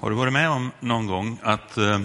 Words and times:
Har 0.00 0.10
du 0.10 0.16
varit 0.16 0.32
med 0.32 0.50
om 0.50 0.70
någon 0.80 1.06
gång 1.06 1.38
att 1.42 1.78
eh, 1.78 2.00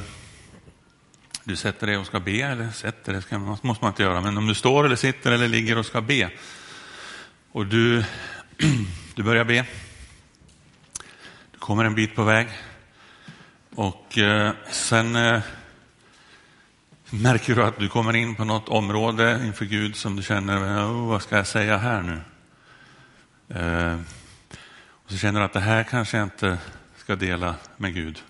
du 1.43 1.55
sätter 1.55 1.87
dig 1.87 1.97
och 1.97 2.05
ska 2.05 2.19
be, 2.19 2.41
eller 2.41 2.69
sätter 2.69 3.13
dig, 3.13 3.21
ska, 3.21 3.37
måste 3.37 3.65
man 3.65 3.87
inte 3.87 4.03
göra, 4.03 4.21
men 4.21 4.37
om 4.37 4.47
du 4.47 4.55
står 4.55 4.85
eller 4.85 4.95
sitter 4.95 5.31
eller 5.31 5.47
ligger 5.47 5.77
och 5.77 5.85
ska 5.85 6.01
be 6.01 6.29
och 7.51 7.65
du, 7.65 8.03
du 9.15 9.23
börjar 9.23 9.43
be, 9.43 9.65
du 11.51 11.57
kommer 11.59 11.85
en 11.85 11.95
bit 11.95 12.15
på 12.15 12.23
väg 12.23 12.47
och 13.75 14.17
eh, 14.17 14.51
sen 14.71 15.15
eh, 15.15 15.41
märker 17.09 17.55
du 17.55 17.63
att 17.63 17.79
du 17.79 17.89
kommer 17.89 18.15
in 18.15 18.35
på 18.35 18.45
något 18.45 18.69
område 18.69 19.41
inför 19.45 19.65
Gud 19.65 19.95
som 19.95 20.15
du 20.15 20.23
känner, 20.23 20.85
oh, 20.85 21.07
vad 21.07 21.21
ska 21.21 21.37
jag 21.37 21.47
säga 21.47 21.77
här 21.77 22.01
nu? 22.01 22.21
Eh, 23.59 23.99
och 24.89 25.11
så 25.11 25.17
känner 25.17 25.39
du 25.39 25.45
att 25.45 25.53
det 25.53 25.59
här 25.59 25.83
kanske 25.83 26.17
jag 26.17 26.25
inte 26.25 26.57
ska 27.05 27.15
dela 27.15 27.55
med 27.77 27.93
Gud. 27.93 28.23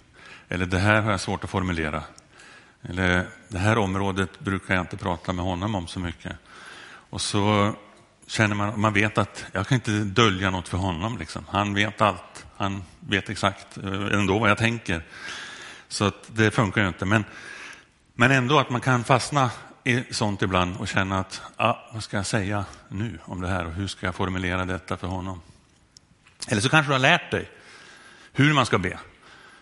Eller 0.50 0.66
det 0.66 0.78
här 0.78 1.02
har 1.02 1.12
jag 1.12 1.22
svårt 1.22 1.44
att 1.44 1.50
formulera. 1.50 2.04
Eller 2.82 3.28
det 3.48 3.58
här 3.58 3.78
området 3.78 4.40
brukar 4.40 4.76
jag 4.76 4.84
inte 4.84 4.98
prata 4.98 5.34
med 5.34 5.46
honom 5.46 5.76
om 5.76 5.88
så 5.88 6.00
mycket. 6.00 6.36
Och 7.10 7.22
så 7.22 7.76
känner 8.28 8.56
man, 8.56 8.80
man 8.80 8.94
vet 8.94 9.18
att 9.18 9.46
jag 9.52 9.68
kan 9.68 9.76
inte 9.76 9.92
dölja 9.92 10.50
något 10.50 10.68
för 10.68 10.78
honom. 10.78 11.18
Liksom. 11.18 11.46
Han 11.50 11.74
vet 11.74 12.02
allt. 12.02 12.46
Han 12.58 12.84
vet 13.00 13.30
exakt 13.30 13.78
eh, 13.78 14.20
ändå 14.20 14.40
vad 14.40 14.50
jag 14.50 14.58
tänker. 14.58 15.02
Så 15.88 16.06
att 16.06 16.24
det 16.28 16.52
funkar 16.52 16.82
ju 16.82 16.88
inte. 16.88 17.06
Men, 17.06 17.26
men 18.14 18.32
ändå 18.32 18.60
att 18.60 18.70
man 18.70 18.82
kan 18.82 19.04
fastna 19.04 19.52
i 19.84 20.04
sånt 20.14 20.42
ibland 20.42 20.78
och 20.78 20.88
känna 20.88 21.20
att 21.20 21.42
ah, 21.56 21.76
vad 21.94 22.04
ska 22.04 22.18
jag 22.18 22.26
säga 22.26 22.66
nu 22.90 23.20
om 23.24 23.42
det 23.42 23.48
här 23.48 23.66
och 23.66 23.74
hur 23.74 23.88
ska 23.88 24.06
jag 24.06 24.16
formulera 24.16 24.66
detta 24.66 24.98
för 24.98 25.08
honom? 25.08 25.42
Eller 26.48 26.62
så 26.62 26.70
kanske 26.70 26.90
du 26.90 26.94
har 26.94 27.00
lärt 27.00 27.32
dig 27.32 27.50
hur 28.36 28.54
man 28.54 28.66
ska 28.66 28.78
be. 28.78 29.00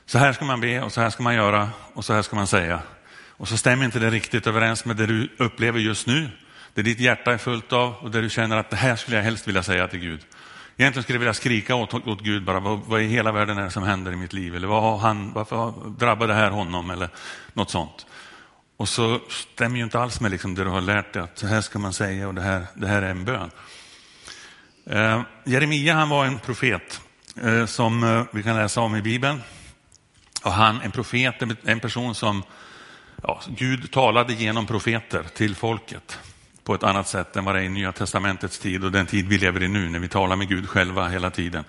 Så 0.05 0.17
här 0.17 0.33
ska 0.33 0.45
man 0.45 0.61
be 0.61 0.81
och 0.81 0.91
så 0.91 1.01
här 1.01 1.09
ska 1.09 1.23
man 1.23 1.35
göra 1.35 1.69
och 1.93 2.05
så 2.05 2.13
här 2.13 2.21
ska 2.21 2.35
man 2.35 2.47
säga. 2.47 2.79
Och 3.27 3.47
så 3.47 3.57
stämmer 3.57 3.85
inte 3.85 3.99
det 3.99 4.09
riktigt 4.09 4.47
överens 4.47 4.85
med 4.85 4.95
det 4.95 5.05
du 5.05 5.30
upplever 5.38 5.80
just 5.80 6.07
nu. 6.07 6.30
Det 6.73 6.81
ditt 6.81 6.99
hjärta 6.99 7.33
är 7.33 7.38
fullt 7.38 7.73
av 7.73 7.95
och 7.95 8.11
det 8.11 8.21
du 8.21 8.30
känner 8.30 8.57
att 8.57 8.69
det 8.69 8.75
här 8.75 8.95
skulle 8.95 9.17
jag 9.17 9.23
helst 9.23 9.47
vilja 9.47 9.63
säga 9.63 9.88
till 9.88 9.99
Gud. 9.99 10.19
Egentligen 10.77 11.03
skulle 11.03 11.15
jag 11.15 11.19
vilja 11.19 11.33
skrika 11.33 11.75
åt, 11.75 11.93
åt 11.93 12.21
Gud 12.21 12.43
bara, 12.43 12.59
vad, 12.59 12.80
vad 12.80 13.02
i 13.02 13.05
hela 13.05 13.31
världen 13.31 13.57
är 13.57 13.63
det 13.63 13.71
som 13.71 13.83
händer 13.83 14.11
i 14.11 14.15
mitt 14.15 14.33
liv? 14.33 14.55
Eller 14.55 14.67
vad 14.67 14.81
har 14.81 14.97
han, 14.97 15.33
varför 15.33 15.73
drabbar 15.99 16.27
det 16.27 16.33
här 16.33 16.49
honom? 16.49 16.89
Eller 16.89 17.09
något 17.53 17.69
sånt. 17.69 18.05
Och 18.77 18.89
så 18.89 19.19
stämmer 19.30 19.77
ju 19.77 19.83
inte 19.83 19.99
alls 19.99 20.21
med 20.21 20.31
liksom 20.31 20.55
det 20.55 20.63
du 20.63 20.69
har 20.69 20.81
lärt 20.81 21.13
dig 21.13 21.21
att 21.21 21.37
så 21.37 21.47
här 21.47 21.61
ska 21.61 21.80
man 21.80 21.93
säga 21.93 22.27
och 22.27 22.33
det 22.33 22.41
här, 22.41 22.65
det 22.73 22.87
här 22.87 23.02
är 23.02 23.09
en 23.09 23.25
bön. 23.25 23.52
Eh, 24.89 25.21
Jeremia 25.45 25.93
han 25.93 26.09
var 26.09 26.25
en 26.25 26.39
profet 26.39 27.02
Eh, 27.42 27.66
som 27.66 28.03
eh, 28.03 28.23
vi 28.31 28.44
kan 28.44 28.56
läsa 28.56 28.81
om 28.81 28.95
i 28.95 29.02
Bibeln. 29.02 29.42
Och 30.44 30.52
han, 30.52 30.81
en 30.81 30.92
profet, 30.92 31.36
en 31.64 31.80
person 31.80 32.16
som 32.16 32.44
ja, 33.23 33.42
Gud 33.48 33.92
talade 33.92 34.34
genom 34.34 34.66
profeter 34.66 35.23
till 35.34 35.56
folket 35.56 36.20
på 36.64 36.76
ett 36.76 36.84
annat 36.84 37.08
sätt 37.08 37.36
än 37.36 37.45
vad 37.45 37.56
det 37.56 37.61
är 37.61 37.64
i 37.64 37.70
Nya 37.70 37.92
Testamentets 37.92 38.59
tid 38.59 38.84
och 38.84 38.92
den 38.92 39.06
tid 39.06 39.28
vi 39.28 39.38
lever 39.38 39.64
i 39.64 39.67
nu 39.67 39.89
när 39.89 40.00
vi 40.00 40.08
talar 40.08 40.36
med 40.36 40.50
Gud 40.50 40.70
själva 40.70 41.08
hela 41.08 41.30
tiden. 41.30 41.64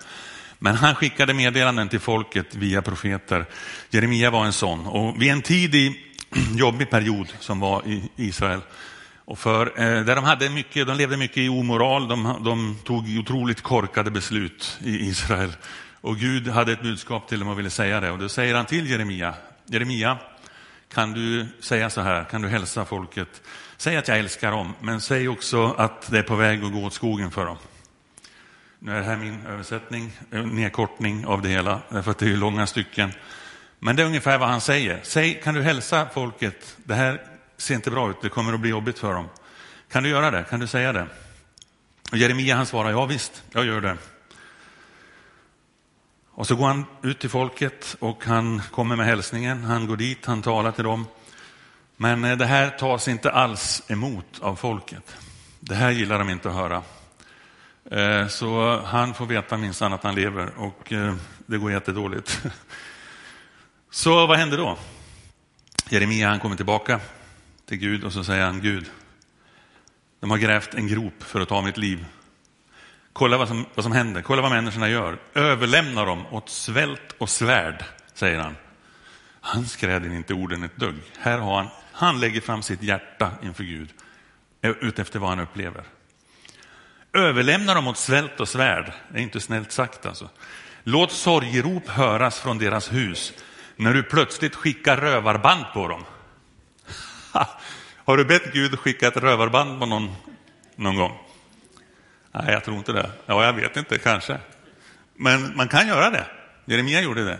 Men 0.59 0.75
han 0.75 0.95
skickade 0.95 1.33
meddelanden 1.33 1.89
till 1.89 1.99
folket 1.99 2.55
via 2.55 2.81
profeter. 2.81 3.45
Jeremia 3.89 4.31
var 4.31 4.45
en 4.45 4.53
sån 4.53 4.87
och 4.87 5.21
vid 5.21 5.31
en 5.31 5.41
tidig 5.41 5.95
jobbig 6.55 6.89
period 6.89 7.27
som 7.39 7.59
var 7.59 7.87
i 7.87 8.09
Israel 8.15 8.61
och 9.25 9.39
för, 9.39 9.65
eh, 9.65 10.05
där 10.05 10.15
de, 10.15 10.23
hade 10.23 10.49
mycket, 10.49 10.87
de 10.87 10.97
levde 10.97 11.17
mycket 11.17 11.37
i 11.37 11.49
omoral, 11.49 12.07
de, 12.07 12.41
de 12.43 12.77
tog 12.83 13.17
otroligt 13.19 13.61
korkade 13.61 14.11
beslut 14.11 14.77
i 14.83 15.07
Israel. 15.07 15.55
Och 16.01 16.17
Gud 16.17 16.47
hade 16.47 16.71
ett 16.71 16.81
budskap 16.81 17.27
till 17.27 17.39
dem 17.39 17.47
och 17.47 17.59
ville 17.59 17.69
säga 17.69 17.99
det. 17.99 18.11
Och 18.11 18.19
då 18.19 18.29
säger 18.29 18.55
han 18.55 18.65
till 18.65 18.89
Jeremia, 18.89 19.33
Jeremia, 19.65 20.17
kan 20.93 21.13
du 21.13 21.47
säga 21.59 21.89
så 21.89 22.01
här, 22.01 22.23
kan 22.23 22.41
du 22.41 22.47
hälsa 22.47 22.85
folket, 22.85 23.41
säg 23.77 23.97
att 23.97 24.07
jag 24.07 24.19
älskar 24.19 24.51
dem, 24.51 24.73
men 24.81 25.01
säg 25.01 25.27
också 25.27 25.73
att 25.77 26.11
det 26.11 26.17
är 26.17 26.23
på 26.23 26.35
väg 26.35 26.63
att 26.63 26.71
gå 26.71 26.85
åt 26.85 26.93
skogen 26.93 27.31
för 27.31 27.45
dem. 27.45 27.57
Nu 28.79 28.91
är 28.91 28.99
det 28.99 29.05
här 29.05 29.17
min 29.17 29.45
översättning, 29.45 30.11
eh, 30.31 30.45
nedkortning 30.45 31.25
av 31.25 31.41
det 31.41 31.49
hela, 31.49 31.79
för 31.89 32.11
att 32.11 32.17
det 32.17 32.31
är 32.31 32.37
långa 32.37 32.67
stycken. 32.67 33.11
Men 33.79 33.95
det 33.95 34.01
är 34.01 34.07
ungefär 34.07 34.37
vad 34.37 34.49
han 34.49 34.61
säger. 34.61 34.99
Säg, 35.03 35.41
kan 35.43 35.53
du 35.53 35.61
hälsa 35.61 36.07
folket, 36.13 36.77
det 36.83 36.93
här 36.93 37.34
ser 37.57 37.75
inte 37.75 37.91
bra 37.91 38.09
ut, 38.09 38.21
det 38.21 38.29
kommer 38.29 38.53
att 38.53 38.59
bli 38.59 38.69
jobbigt 38.69 38.99
för 38.99 39.13
dem. 39.13 39.29
Kan 39.91 40.03
du 40.03 40.09
göra 40.09 40.31
det? 40.31 40.43
Kan 40.43 40.59
du 40.59 40.67
säga 40.67 40.93
det? 40.93 41.07
Och 42.11 42.17
Jeremia 42.17 42.55
han 42.55 42.65
svarar, 42.65 42.91
ja 42.91 43.05
visst, 43.05 43.43
jag 43.51 43.65
gör 43.65 43.81
det. 43.81 43.97
Och 46.31 46.47
så 46.47 46.55
går 46.55 46.67
han 46.67 46.85
ut 47.01 47.19
till 47.19 47.29
folket 47.29 47.95
och 47.99 48.25
han 48.25 48.61
kommer 48.71 48.95
med 48.95 49.05
hälsningen. 49.05 49.63
Han 49.63 49.87
går 49.87 49.97
dit, 49.97 50.25
han 50.25 50.41
talar 50.41 50.71
till 50.71 50.83
dem. 50.83 51.07
Men 51.97 52.25
eh, 52.25 52.37
det 52.37 52.45
här 52.45 52.69
tas 52.69 53.07
inte 53.07 53.31
alls 53.31 53.83
emot 53.87 54.39
av 54.41 54.55
folket. 54.55 55.17
Det 55.59 55.75
här 55.75 55.91
gillar 55.91 56.19
de 56.19 56.29
inte 56.29 56.49
att 56.49 56.55
höra. 56.55 56.83
Eh, 57.91 58.27
så 58.27 58.79
han 58.85 59.13
får 59.13 59.25
veta 59.25 59.57
minsann 59.57 59.93
att 59.93 60.03
han 60.03 60.15
lever 60.15 60.51
och 60.57 60.93
eh, 60.93 61.15
det 61.45 61.57
går 61.57 61.71
jättedåligt. 61.71 62.41
Så 63.89 64.27
vad 64.27 64.37
händer 64.37 64.57
då? 64.57 64.77
Jeremia 65.89 66.29
han 66.29 66.39
kommer 66.39 66.55
tillbaka 66.55 66.99
till 67.65 67.77
Gud 67.77 68.03
och 68.03 68.13
så 68.13 68.23
säger 68.23 68.45
han 68.45 68.61
Gud, 68.61 68.91
de 70.19 70.31
har 70.31 70.37
grävt 70.37 70.73
en 70.73 70.87
grop 70.87 71.23
för 71.23 71.41
att 71.41 71.49
ta 71.49 71.61
mitt 71.61 71.77
liv. 71.77 72.05
Kolla 73.13 73.37
vad 73.37 73.47
som, 73.47 73.65
vad 73.75 73.83
som 73.83 73.91
händer, 73.91 74.21
kolla 74.21 74.41
vad 74.41 74.51
människorna 74.51 74.89
gör. 74.89 75.17
Överlämna 75.33 76.05
dem 76.05 76.25
åt 76.31 76.49
svält 76.49 77.15
och 77.17 77.29
svärd, 77.29 77.83
säger 78.13 78.39
han. 78.39 78.55
Han 79.41 79.65
skräder 79.65 80.13
inte 80.13 80.33
orden 80.33 80.63
ett 80.63 80.77
dugg. 80.77 80.95
Här 81.17 81.37
har 81.37 81.57
han, 81.57 81.67
han 81.91 82.19
lägger 82.19 82.41
fram 82.41 82.61
sitt 82.61 82.83
hjärta 82.83 83.31
inför 83.43 83.63
Gud, 83.63 83.89
eh, 84.61 84.71
utefter 84.81 85.19
vad 85.19 85.29
han 85.29 85.39
upplever. 85.39 85.83
Överlämna 87.13 87.73
dem 87.73 87.87
åt 87.87 87.97
svält 87.97 88.39
och 88.39 88.49
svärd, 88.49 88.93
det 89.09 89.19
är 89.19 89.23
inte 89.23 89.39
snällt 89.39 89.71
sagt 89.71 90.05
alltså. 90.05 90.29
Låt 90.83 91.11
sorgerop 91.11 91.87
höras 91.87 92.39
från 92.39 92.57
deras 92.57 92.93
hus 92.93 93.33
när 93.75 93.93
du 93.93 94.03
plötsligt 94.03 94.55
skickar 94.55 94.97
rövarband 94.97 95.65
på 95.73 95.87
dem. 95.87 96.03
Har 98.05 98.17
du 98.17 98.25
bett 98.25 98.53
Gud 98.53 98.79
skicka 98.79 99.07
ett 99.07 99.17
rövarband 99.17 99.79
på 99.79 99.85
någon 99.85 100.15
någon 100.75 100.95
gång? 100.95 101.17
Nej, 102.31 102.53
jag 102.53 102.63
tror 102.63 102.77
inte 102.77 102.91
det. 102.91 103.11
Ja, 103.25 103.45
jag 103.45 103.53
vet 103.53 103.77
inte, 103.77 103.97
kanske. 103.97 104.37
Men 105.15 105.55
man 105.55 105.67
kan 105.67 105.87
göra 105.87 106.09
det. 106.09 106.25
Jeremia 106.65 107.01
gjorde 107.01 107.25
det. 107.25 107.39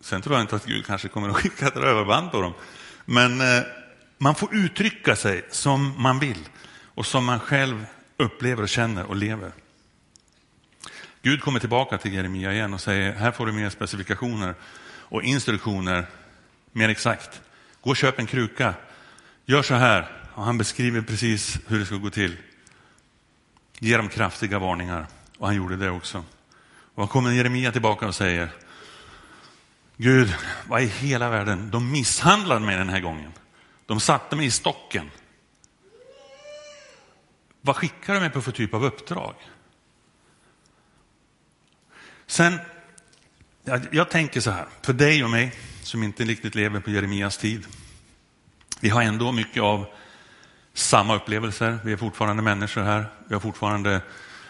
Sen 0.00 0.22
tror 0.22 0.36
jag 0.36 0.44
inte 0.44 0.56
att 0.56 0.66
Gud 0.66 0.86
kanske 0.86 1.08
kommer 1.08 1.28
att 1.28 1.36
skicka 1.42 1.66
ett 1.66 1.76
rövarband 1.76 2.30
på 2.30 2.40
dem. 2.40 2.52
Men 3.04 3.40
eh, 3.40 3.62
man 4.18 4.34
får 4.34 4.54
uttrycka 4.54 5.16
sig 5.16 5.44
som 5.50 6.02
man 6.02 6.18
vill 6.18 6.48
och 6.94 7.06
som 7.06 7.24
man 7.24 7.40
själv 7.40 7.86
upplever 8.16 8.62
och 8.62 8.68
känner 8.68 9.04
och 9.04 9.16
lever. 9.16 9.52
Gud 11.22 11.42
kommer 11.42 11.60
tillbaka 11.60 11.98
till 11.98 12.14
Jeremia 12.14 12.52
igen 12.52 12.74
och 12.74 12.80
säger, 12.80 13.12
här 13.12 13.30
får 13.30 13.46
du 13.46 13.52
mer 13.52 13.70
specifikationer 13.70 14.54
och 14.84 15.22
instruktioner 15.22 16.06
mer 16.72 16.88
exakt. 16.88 17.40
Gå 17.80 17.90
och 17.90 17.96
köp 17.96 18.18
en 18.18 18.26
kruka. 18.26 18.74
Gör 19.44 19.62
så 19.62 19.74
här. 19.74 20.10
Och 20.34 20.44
han 20.44 20.58
beskriver 20.58 21.00
precis 21.00 21.58
hur 21.66 21.78
det 21.78 21.86
ska 21.86 21.96
gå 21.96 22.10
till. 22.10 22.36
Ge 23.78 23.96
dem 23.96 24.08
kraftiga 24.08 24.58
varningar. 24.58 25.06
Och 25.38 25.46
han 25.46 25.56
gjorde 25.56 25.76
det 25.76 25.90
också. 25.90 26.24
Och 26.94 27.10
kommer 27.10 27.32
Jeremia 27.32 27.72
tillbaka 27.72 28.06
och 28.06 28.14
säger 28.14 28.50
Gud, 29.96 30.34
vad 30.68 30.82
i 30.82 30.86
hela 30.86 31.30
världen, 31.30 31.70
de 31.70 31.92
misshandlade 31.92 32.66
mig 32.66 32.76
den 32.76 32.88
här 32.88 33.00
gången. 33.00 33.32
De 33.86 34.00
satte 34.00 34.36
mig 34.36 34.46
i 34.46 34.50
stocken. 34.50 35.10
Vad 37.60 37.76
skickar 37.76 38.14
du 38.14 38.20
mig 38.20 38.30
på 38.30 38.42
för 38.42 38.52
typ 38.52 38.74
av 38.74 38.84
uppdrag? 38.84 39.34
Sen 42.26 42.58
jag, 43.64 43.86
jag 43.90 44.10
tänker 44.10 44.40
så 44.40 44.50
här, 44.50 44.66
för 44.82 44.92
dig 44.92 45.24
och 45.24 45.30
mig 45.30 45.52
som 45.82 46.02
inte 46.02 46.24
riktigt 46.24 46.54
lever 46.54 46.80
på 46.80 46.90
Jeremias 46.90 47.38
tid. 47.38 47.66
Vi 48.82 48.88
har 48.88 49.02
ändå 49.02 49.32
mycket 49.32 49.62
av 49.62 49.86
samma 50.74 51.16
upplevelser. 51.16 51.78
Vi 51.84 51.92
är 51.92 51.96
fortfarande 51.96 52.42
människor 52.42 52.82
här. 52.82 53.06
Vi 53.28 53.34
har 53.34 53.40
fortfarande 53.40 54.00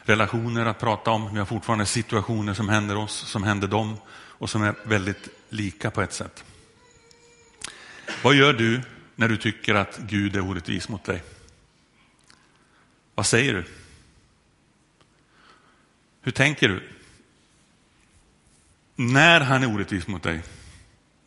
relationer 0.03 0.67
att 0.67 0.81
prata 0.81 1.11
om. 1.11 1.33
Vi 1.33 1.39
har 1.39 1.47
fortfarande 1.47 1.87
situationer 1.87 2.55
som 2.55 2.69
händer 2.69 2.97
oss, 2.97 3.13
som 3.13 3.43
händer 3.43 3.69
dem 3.69 3.97
och 4.13 4.51
som 4.51 4.63
är 4.63 4.75
väldigt 4.85 5.29
lika 5.49 5.91
på 5.91 6.03
ett 6.03 6.13
sätt. 6.13 6.45
Vad 8.23 8.35
gör 8.35 8.53
du 8.53 8.81
när 9.15 9.29
du 9.29 9.37
tycker 9.37 9.75
att 9.75 9.99
Gud 9.99 10.37
är 10.37 10.51
orättvis 10.51 10.89
mot 10.89 11.05
dig? 11.05 11.23
Vad 13.15 13.27
säger 13.27 13.55
du? 13.55 13.65
Hur 16.23 16.33
tänker 16.33 16.69
du? 16.69 16.89
när 18.97 19.41
han 19.41 19.63
är 19.63 19.75
orättvis 19.75 20.07
mot 20.07 20.23
dig, 20.23 20.43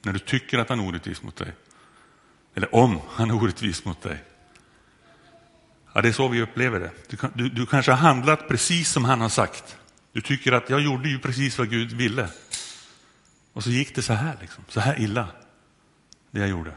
när 0.02 0.14
du 0.14 0.20
tycker 0.20 0.58
att 0.58 0.70
han 0.70 0.80
är 0.80 0.88
orättvis 0.88 1.24
mot 1.24 1.36
dig, 1.36 1.52
eller 2.56 2.76
om 2.76 3.02
han 3.10 3.30
är 3.30 3.36
orättvis 3.36 3.86
mot 3.86 4.02
dig. 4.02 4.24
Ja, 5.94 6.02
det 6.02 6.08
är 6.08 6.14
så 6.14 6.28
vi 6.28 6.42
upplever 6.42 6.80
det. 6.80 6.92
Du, 7.08 7.18
du, 7.34 7.50
du 7.50 7.66
kanske 7.66 7.92
har 7.92 7.98
handlat 7.98 8.48
precis 8.48 8.92
som 8.92 9.06
han 9.06 9.22
har 9.22 9.30
sagt. 9.30 9.78
Du 10.12 10.22
tycker 10.22 10.52
att 10.52 10.70
jag 10.70 10.82
gjorde 10.82 11.10
ju 11.10 11.20
precis 11.20 11.58
vad 11.58 11.70
Gud 11.70 11.92
ville. 11.92 12.30
Och 13.54 13.64
så 13.64 13.70
gick 13.70 13.96
det 13.96 14.02
så 14.02 14.14
här, 14.14 14.38
liksom, 14.42 14.64
så 14.68 14.80
här 14.80 15.02
illa, 15.02 15.28
det 16.32 16.40
jag 16.40 16.50
gjorde. 16.50 16.72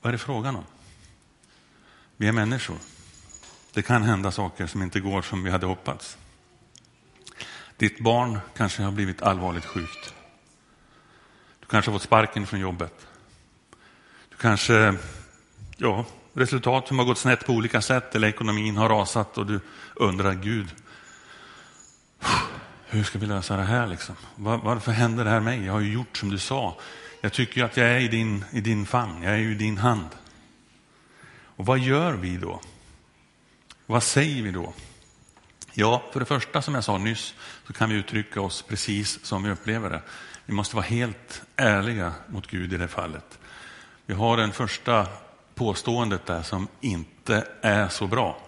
Vad 0.00 0.10
är 0.10 0.12
det 0.12 0.18
frågan 0.18 0.56
om? 0.56 0.64
Vi 2.16 2.28
är 2.28 2.32
människor. 2.32 2.76
Det 3.72 3.82
kan 3.82 4.02
hända 4.02 4.30
saker 4.30 4.66
som 4.66 4.82
inte 4.82 5.00
går 5.00 5.22
som 5.22 5.44
vi 5.44 5.50
hade 5.50 5.66
hoppats. 5.66 6.18
Ditt 7.76 8.00
barn 8.00 8.38
kanske 8.56 8.82
har 8.82 8.92
blivit 8.92 9.22
allvarligt 9.22 9.64
sjukt. 9.64 10.14
Du 11.60 11.66
kanske 11.66 11.90
har 11.90 11.98
fått 11.98 12.06
sparken 12.06 12.46
från 12.46 12.60
jobbet. 12.60 13.06
Kanske, 14.40 14.94
ja, 15.76 16.04
resultat 16.34 16.88
som 16.88 16.98
har 16.98 17.06
gått 17.06 17.18
snett 17.18 17.46
på 17.46 17.52
olika 17.52 17.80
sätt 17.80 18.14
eller 18.14 18.28
ekonomin 18.28 18.76
har 18.76 18.88
rasat 18.88 19.38
och 19.38 19.46
du 19.46 19.60
undrar, 19.94 20.34
Gud, 20.34 20.68
hur 22.86 23.04
ska 23.04 23.18
vi 23.18 23.26
lösa 23.26 23.56
det 23.56 23.62
här 23.62 23.86
liksom? 23.86 24.14
Var, 24.34 24.56
varför 24.56 24.92
händer 24.92 25.24
det 25.24 25.30
här 25.30 25.40
mig? 25.40 25.64
Jag 25.64 25.72
har 25.72 25.80
ju 25.80 25.92
gjort 25.92 26.16
som 26.16 26.30
du 26.30 26.38
sa. 26.38 26.76
Jag 27.20 27.32
tycker 27.32 27.64
att 27.64 27.76
jag 27.76 27.88
är 27.88 27.98
i 27.98 28.08
din, 28.08 28.44
i 28.50 28.60
din 28.60 28.86
famn, 28.86 29.22
jag 29.22 29.32
är 29.32 29.38
i 29.38 29.54
din 29.54 29.78
hand. 29.78 30.08
Och 31.42 31.66
vad 31.66 31.78
gör 31.78 32.12
vi 32.12 32.36
då? 32.36 32.60
Vad 33.86 34.02
säger 34.02 34.42
vi 34.42 34.50
då? 34.50 34.72
Ja, 35.72 36.02
för 36.12 36.20
det 36.20 36.26
första 36.26 36.62
som 36.62 36.74
jag 36.74 36.84
sa 36.84 36.98
nyss 36.98 37.34
så 37.66 37.72
kan 37.72 37.90
vi 37.90 37.96
uttrycka 37.96 38.40
oss 38.40 38.62
precis 38.62 39.24
som 39.24 39.42
vi 39.42 39.50
upplever 39.50 39.90
det. 39.90 40.02
Vi 40.46 40.54
måste 40.54 40.76
vara 40.76 40.86
helt 40.86 41.42
ärliga 41.56 42.12
mot 42.28 42.46
Gud 42.46 42.72
i 42.72 42.76
det 42.76 42.88
fallet. 42.88 43.37
Vi 44.08 44.14
har 44.14 44.36
den 44.36 44.52
första 44.52 45.06
påståendet 45.54 46.26
där 46.26 46.42
som 46.42 46.68
inte 46.80 47.48
är 47.60 47.88
så 47.88 48.06
bra, 48.06 48.38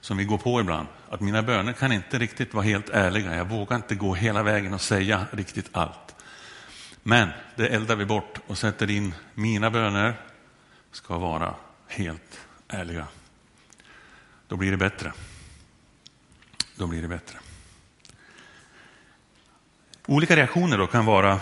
som 0.00 0.16
vi 0.16 0.24
går 0.24 0.38
på 0.38 0.60
ibland. 0.60 0.88
Att 1.08 1.20
mina 1.20 1.42
böner 1.42 1.72
kan 1.72 1.92
inte 1.92 2.18
riktigt 2.18 2.54
vara 2.54 2.64
helt 2.64 2.88
ärliga. 2.88 3.36
Jag 3.36 3.44
vågar 3.44 3.76
inte 3.76 3.94
gå 3.94 4.14
hela 4.14 4.42
vägen 4.42 4.74
och 4.74 4.80
säga 4.80 5.26
riktigt 5.30 5.68
allt. 5.72 6.14
Men 7.02 7.28
det 7.56 7.66
eldar 7.66 7.96
vi 7.96 8.04
bort 8.04 8.40
och 8.46 8.58
sätter 8.58 8.90
in 8.90 9.14
mina 9.34 9.70
böner 9.70 10.20
ska 10.92 11.18
vara 11.18 11.54
helt 11.86 12.40
ärliga. 12.68 13.06
Då 14.48 14.56
blir 14.56 14.70
det 14.70 14.76
bättre. 14.76 15.12
Då 16.76 16.86
blir 16.86 17.02
det 17.02 17.08
bättre. 17.08 17.38
Olika 20.06 20.36
reaktioner 20.36 20.78
då 20.78 20.86
kan 20.86 21.06
vara 21.06 21.40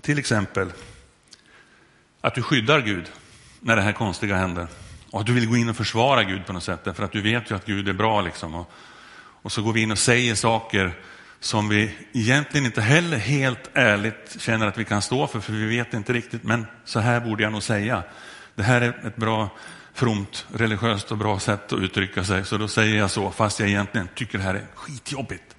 till 0.00 0.18
exempel 0.18 0.72
att 2.20 2.34
du 2.34 2.42
skyddar 2.42 2.80
Gud 2.80 3.10
när 3.60 3.76
det 3.76 3.82
här 3.82 3.92
konstiga 3.92 4.36
händer. 4.36 4.66
Och 5.10 5.20
att 5.20 5.26
du 5.26 5.32
vill 5.32 5.48
gå 5.48 5.56
in 5.56 5.68
och 5.68 5.76
försvara 5.76 6.24
Gud 6.24 6.46
på 6.46 6.52
något 6.52 6.62
sätt, 6.62 6.88
för 6.94 7.02
att 7.02 7.12
du 7.12 7.20
vet 7.20 7.50
ju 7.50 7.54
att 7.54 7.66
Gud 7.66 7.88
är 7.88 7.92
bra. 7.92 8.20
Liksom. 8.20 8.54
Och, 8.54 8.70
och 9.42 9.52
så 9.52 9.62
går 9.62 9.72
vi 9.72 9.80
in 9.80 9.90
och 9.90 9.98
säger 9.98 10.34
saker 10.34 10.94
som 11.40 11.68
vi 11.68 11.94
egentligen 12.12 12.66
inte 12.66 12.80
heller 12.80 13.16
helt 13.16 13.70
ärligt 13.74 14.36
känner 14.40 14.66
att 14.66 14.78
vi 14.78 14.84
kan 14.84 15.02
stå 15.02 15.26
för, 15.26 15.40
för 15.40 15.52
vi 15.52 15.66
vet 15.66 15.94
inte 15.94 16.12
riktigt, 16.12 16.42
men 16.42 16.66
så 16.84 17.00
här 17.00 17.20
borde 17.20 17.42
jag 17.42 17.52
nog 17.52 17.62
säga. 17.62 18.02
Det 18.54 18.62
här 18.62 18.80
är 18.80 19.06
ett 19.06 19.16
bra, 19.16 19.48
fromt, 19.94 20.46
religiöst 20.54 21.10
och 21.10 21.18
bra 21.18 21.38
sätt 21.38 21.72
att 21.72 21.78
uttrycka 21.78 22.24
sig, 22.24 22.44
så 22.44 22.58
då 22.58 22.68
säger 22.68 22.98
jag 22.98 23.10
så, 23.10 23.30
fast 23.30 23.60
jag 23.60 23.68
egentligen 23.68 24.08
tycker 24.14 24.38
det 24.38 24.44
här 24.44 24.54
är 24.54 24.66
skitjobbigt. 24.74 25.56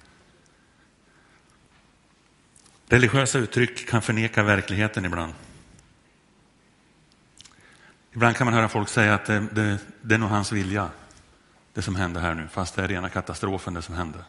Religiösa 2.88 3.38
uttryck 3.38 3.88
kan 3.88 4.02
förneka 4.02 4.42
verkligheten 4.42 5.04
ibland. 5.04 5.32
Ibland 8.12 8.36
kan 8.36 8.44
man 8.44 8.54
höra 8.54 8.68
folk 8.68 8.88
säga 8.88 9.14
att 9.14 9.24
det, 9.24 9.40
det, 9.52 9.78
det 10.02 10.14
är 10.14 10.18
nog 10.18 10.28
hans 10.28 10.52
vilja, 10.52 10.90
det 11.72 11.82
som 11.82 11.96
händer 11.96 12.20
här 12.20 12.34
nu, 12.34 12.48
fast 12.48 12.76
det 12.76 12.82
är 12.82 12.88
rena 12.88 13.08
katastrofen 13.08 13.74
det 13.74 13.82
som 13.82 13.94
händer. 13.94 14.24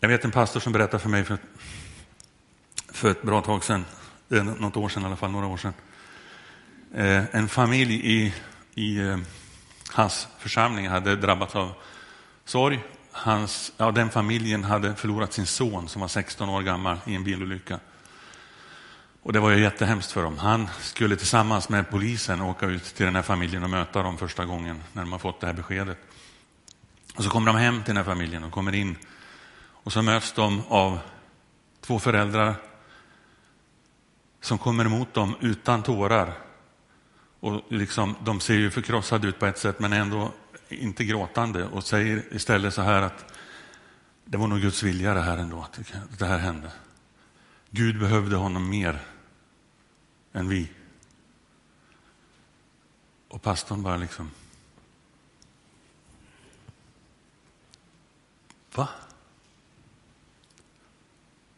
Jag 0.00 0.08
vet 0.08 0.24
en 0.24 0.30
pastor 0.30 0.60
som 0.60 0.72
berättade 0.72 0.98
för 0.98 1.08
mig 1.08 1.24
för, 1.24 1.38
för 2.88 3.10
ett 3.10 3.22
bra 3.22 3.40
tag 3.40 3.64
sedan, 3.64 3.84
något 4.58 4.76
år 4.76 4.88
sedan 4.88 5.02
i 5.02 5.06
alla 5.06 5.16
fall, 5.16 5.30
några 5.30 5.46
år 5.46 5.56
sedan. 5.56 5.74
Eh, 6.94 7.24
en 7.34 7.48
familj 7.48 7.94
i, 7.94 8.34
i 8.74 8.98
eh, 8.98 9.18
hans 9.92 10.28
församling 10.38 10.88
hade 10.88 11.16
drabbats 11.16 11.56
av 11.56 11.72
sorg. 12.44 12.80
Hans, 13.12 13.72
ja, 13.76 13.90
den 13.90 14.10
familjen 14.10 14.64
hade 14.64 14.94
förlorat 14.94 15.32
sin 15.32 15.46
son 15.46 15.88
som 15.88 16.00
var 16.00 16.08
16 16.08 16.48
år 16.48 16.62
gammal 16.62 16.98
i 17.06 17.14
en 17.14 17.24
bilolycka. 17.24 17.80
Och 19.22 19.32
det 19.32 19.40
var 19.40 19.50
ju 19.50 19.60
jättehemskt 19.60 20.12
för 20.12 20.22
dem. 20.22 20.38
Han 20.38 20.68
skulle 20.80 21.16
tillsammans 21.16 21.68
med 21.68 21.90
polisen 21.90 22.40
åka 22.40 22.66
ut 22.66 22.84
till 22.84 23.06
den 23.06 23.16
här 23.16 23.22
familjen 23.22 23.64
och 23.64 23.70
möta 23.70 24.02
dem 24.02 24.18
första 24.18 24.44
gången 24.44 24.82
när 24.92 25.02
de 25.02 25.12
har 25.12 25.18
fått 25.18 25.40
det 25.40 25.46
här 25.46 25.54
beskedet. 25.54 25.98
Och 27.16 27.24
så 27.24 27.30
kommer 27.30 27.52
de 27.52 27.58
hem 27.58 27.76
till 27.76 27.94
den 27.94 27.96
här 27.96 28.12
familjen 28.12 28.44
och 28.44 28.52
kommer 28.52 28.74
in 28.74 28.96
och 29.82 29.92
så 29.92 30.02
möts 30.02 30.32
de 30.32 30.62
av 30.68 30.98
två 31.80 31.98
föräldrar 31.98 32.54
som 34.40 34.58
kommer 34.58 34.84
emot 34.84 35.14
dem 35.14 35.34
utan 35.40 35.82
tårar. 35.82 36.38
Och 37.40 37.62
liksom, 37.68 38.16
de 38.24 38.40
ser 38.40 38.54
ju 38.54 38.70
förkrossade 38.70 39.28
ut 39.28 39.38
på 39.38 39.46
ett 39.46 39.58
sätt 39.58 39.80
men 39.80 39.92
ändå 39.92 40.32
inte 40.68 41.04
gråtande 41.04 41.64
och 41.64 41.84
säger 41.84 42.22
istället 42.30 42.74
så 42.74 42.82
här 42.82 43.02
att 43.02 43.34
det 44.24 44.38
var 44.38 44.46
nog 44.46 44.60
Guds 44.60 44.82
vilja 44.82 45.14
det 45.14 45.20
här 45.20 45.38
ändå, 45.38 45.62
att 45.62 45.78
det 46.18 46.26
här 46.26 46.38
hände. 46.38 46.70
Gud 47.70 47.98
behövde 47.98 48.36
honom 48.36 48.70
mer 48.70 49.00
än 50.32 50.48
vi. 50.48 50.72
Och 53.28 53.42
pastorn 53.42 53.82
bara 53.82 53.96
liksom... 53.96 54.30
Va? 58.74 58.88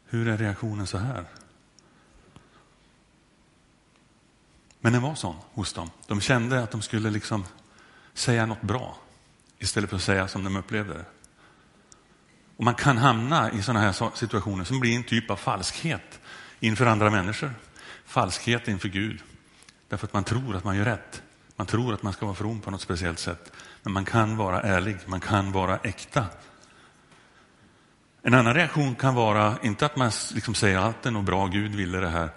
Hur 0.04 0.28
är 0.28 0.38
reaktionen 0.38 0.86
så 0.86 0.98
här? 0.98 1.26
Men 4.80 4.92
den 4.92 5.02
var 5.02 5.14
sån 5.14 5.36
hos 5.52 5.72
dem. 5.72 5.90
De 6.06 6.20
kände 6.20 6.62
att 6.62 6.70
de 6.70 6.82
skulle 6.82 7.10
liksom 7.10 7.44
säga 8.14 8.46
något 8.46 8.62
bra 8.62 8.98
istället 9.58 9.90
för 9.90 9.96
att 9.96 10.02
säga 10.02 10.28
som 10.28 10.44
de 10.44 10.56
upplevde 10.56 10.94
det. 10.94 11.04
Och 12.56 12.64
man 12.64 12.74
kan 12.74 12.98
hamna 12.98 13.52
i 13.52 13.62
sådana 13.62 13.80
här 13.80 14.16
situationer 14.16 14.64
som 14.64 14.80
blir 14.80 14.96
en 14.96 15.04
typ 15.04 15.30
av 15.30 15.36
falskhet 15.36 16.20
inför 16.60 16.86
andra 16.86 17.10
människor. 17.10 17.54
Falskhet 18.04 18.68
inför 18.68 18.88
Gud. 18.88 19.20
Därför 19.88 20.06
att 20.06 20.12
man 20.12 20.24
tror 20.24 20.56
att 20.56 20.64
man 20.64 20.76
gör 20.76 20.84
rätt. 20.84 21.22
Man 21.56 21.66
tror 21.66 21.94
att 21.94 22.02
man 22.02 22.12
ska 22.12 22.26
vara 22.26 22.36
from 22.36 22.60
på 22.60 22.70
något 22.70 22.80
speciellt 22.80 23.18
sätt. 23.18 23.52
Men 23.82 23.92
man 23.92 24.04
kan 24.04 24.36
vara 24.36 24.60
ärlig, 24.60 24.96
man 25.06 25.20
kan 25.20 25.52
vara 25.52 25.78
äkta. 25.78 26.26
En 28.22 28.34
annan 28.34 28.54
reaktion 28.54 28.94
kan 28.94 29.14
vara, 29.14 29.54
inte 29.62 29.86
att 29.86 29.96
man 29.96 30.10
liksom 30.34 30.54
säger 30.54 30.78
allt 30.78 31.06
är 31.06 31.10
nog 31.10 31.24
bra, 31.24 31.46
Gud 31.46 31.74
ville 31.74 31.98
det 31.98 32.08
här. 32.08 32.28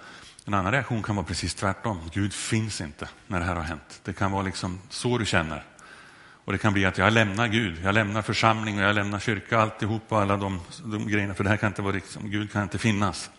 En 0.46 0.54
annan 0.54 0.72
reaktion 0.72 1.04
kan 1.04 1.16
vara 1.16 1.26
precis 1.26 1.56
tvärtom. 1.56 2.02
Gud 2.14 2.34
finns 2.34 2.82
inte 2.82 3.10
när 3.28 3.40
det 3.40 3.46
här 3.46 3.56
har 3.56 3.64
hänt. 3.64 4.02
Det 4.04 4.14
kan 4.14 4.32
vara 4.32 4.44
liksom 4.44 4.80
så 4.90 5.18
du 5.18 5.26
känner. 5.26 5.64
Och 6.46 6.52
det 6.52 6.58
kan 6.58 6.74
bli 6.74 6.86
att 6.86 6.98
jag 6.98 7.14
lämnar 7.14 7.48
Gud, 7.48 7.80
jag 7.84 7.94
lämnar 7.94 8.22
församling 8.22 8.78
och 8.78 8.84
jag 8.84 8.96
lämnar 8.96 9.20
kyrka, 9.20 9.60
alltihop 9.60 10.02
och 10.10 10.22
alla 10.22 10.38
de, 10.38 10.62
de 10.84 11.08
grejerna, 11.08 11.34
för 11.34 11.44
det 11.44 11.50
här 11.50 11.58
kan 11.58 11.68
inte 11.68 11.82
vara 11.82 11.94
liksom, 11.94 12.30
Gud 12.30 12.52
kan 12.52 12.64
inte 12.64 12.78
finnas. 12.78 13.30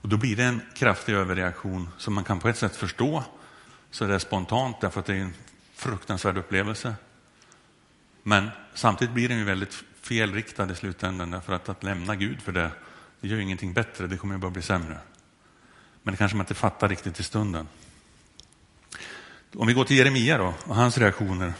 Och 0.00 0.08
då 0.08 0.16
blir 0.16 0.36
det 0.36 0.44
en 0.44 0.60
kraftig 0.74 1.14
överreaktion 1.14 1.88
som 1.98 2.14
man 2.14 2.24
kan 2.24 2.40
på 2.40 2.48
ett 2.48 2.56
sätt 2.56 2.76
förstå, 2.76 3.24
så 3.90 4.06
det 4.06 4.14
är 4.14 4.18
spontant 4.18 4.80
därför 4.80 5.00
att 5.00 5.06
det 5.06 5.14
är 5.14 5.20
en 5.20 5.34
fruktansvärd 5.74 6.38
upplevelse. 6.38 6.94
Men 8.22 8.50
samtidigt 8.74 9.14
blir 9.14 9.28
den 9.28 9.38
ju 9.38 9.44
väldigt 9.44 9.84
felriktad 10.02 10.72
i 10.72 10.74
slutändan, 10.74 11.30
därför 11.30 11.52
att 11.52 11.68
att 11.68 11.82
lämna 11.82 12.16
Gud 12.16 12.42
för 12.42 12.52
det, 12.52 12.70
det 13.20 13.28
gör 13.28 13.38
ingenting 13.38 13.72
bättre, 13.72 14.06
det 14.06 14.16
kommer 14.16 14.34
ju 14.34 14.38
bara 14.38 14.50
bli 14.50 14.62
sämre. 14.62 14.98
Men 16.02 16.12
det 16.12 16.18
kanske 16.18 16.36
man 16.36 16.44
inte 16.44 16.54
fattar 16.54 16.88
riktigt 16.88 17.20
i 17.20 17.22
stunden. 17.22 17.68
Om 19.54 19.66
vi 19.66 19.72
går 19.72 19.84
till 19.84 19.96
Jeremia 19.96 20.38
då, 20.38 20.54
och 20.64 20.76
hans 20.76 20.98
reaktioner 20.98 21.52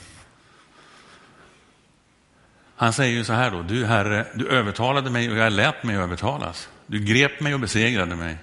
han 2.80 2.92
säger 2.92 3.16
ju 3.16 3.24
så 3.24 3.32
här 3.32 3.50
då, 3.50 3.62
du 3.62 3.86
Herre, 3.86 4.26
du 4.34 4.48
övertalade 4.48 5.10
mig 5.10 5.30
och 5.30 5.36
jag 5.36 5.52
lät 5.52 5.82
mig 5.82 5.96
övertalas. 5.96 6.68
Du 6.86 6.98
grep 6.98 7.40
mig 7.40 7.54
och 7.54 7.60
besegrade 7.60 8.16
mig. 8.16 8.38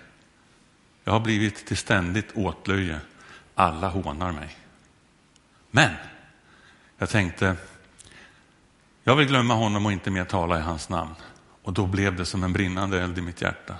Jag 1.03 1.13
har 1.13 1.20
blivit 1.20 1.67
till 1.67 1.77
ständigt 1.77 2.32
åtlöje. 2.34 3.00
Alla 3.56 3.88
hånar 3.88 4.32
mig. 4.32 4.58
Men 5.72 5.91
jag 6.98 7.10
tänkte, 7.10 7.56
jag 9.03 9.15
vill 9.15 9.27
glömma 9.27 9.53
honom 9.53 9.86
och 9.86 9.91
inte 9.91 10.12
mer 10.12 10.25
tala 10.25 10.60
i 10.60 10.62
hans 10.62 10.89
namn. 10.89 11.15
Och 11.63 11.74
då 11.74 11.86
blev 11.86 12.15
det 12.15 12.25
som 12.25 12.44
en 12.44 12.53
brinnande 12.53 13.01
eld 13.01 13.17
i 13.17 13.22
mitt 13.22 13.41
hjärta, 13.41 13.75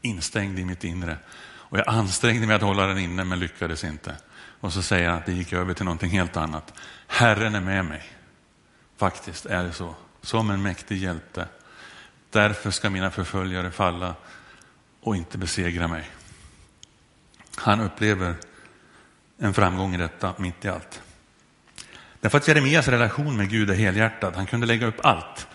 instängd 0.00 0.58
i 0.58 0.64
mitt 0.64 0.84
inre. 0.84 1.16
Och 1.44 1.78
jag 1.78 1.88
ansträngde 1.88 2.46
mig 2.46 2.56
att 2.56 2.62
hålla 2.62 2.86
den 2.86 2.98
inne 2.98 3.24
men 3.24 3.38
lyckades 3.38 3.84
inte. 3.84 4.16
Och 4.60 4.72
så 4.72 4.82
säger 4.82 5.08
han 5.08 5.18
att 5.18 5.26
det 5.26 5.32
gick 5.32 5.52
över 5.52 5.74
till 5.74 5.84
någonting 5.84 6.10
helt 6.10 6.36
annat. 6.36 6.72
Herren 7.06 7.54
är 7.54 7.60
med 7.60 7.84
mig. 7.84 8.02
Faktiskt 9.02 9.46
är 9.46 9.64
det 9.64 9.72
så. 9.72 9.94
Som 10.20 10.50
en 10.50 10.62
mäktig 10.62 10.96
hjälte. 10.96 11.48
Därför 12.30 12.70
ska 12.70 12.90
mina 12.90 13.10
förföljare 13.10 13.70
falla 13.70 14.14
och 15.00 15.16
inte 15.16 15.38
besegra 15.38 15.88
mig. 15.88 16.10
Han 17.56 17.80
upplever 17.80 18.34
en 19.38 19.54
framgång 19.54 19.94
i 19.94 19.98
detta 19.98 20.34
mitt 20.36 20.64
i 20.64 20.68
allt. 20.68 21.02
Därför 22.20 22.38
att 22.38 22.48
Jeremias 22.48 22.88
relation 22.88 23.36
med 23.36 23.50
Gud 23.50 23.70
är 23.70 23.74
helhjärtad. 23.74 24.36
Han 24.36 24.46
kunde 24.46 24.66
lägga 24.66 24.86
upp 24.86 25.06
allt. 25.06 25.46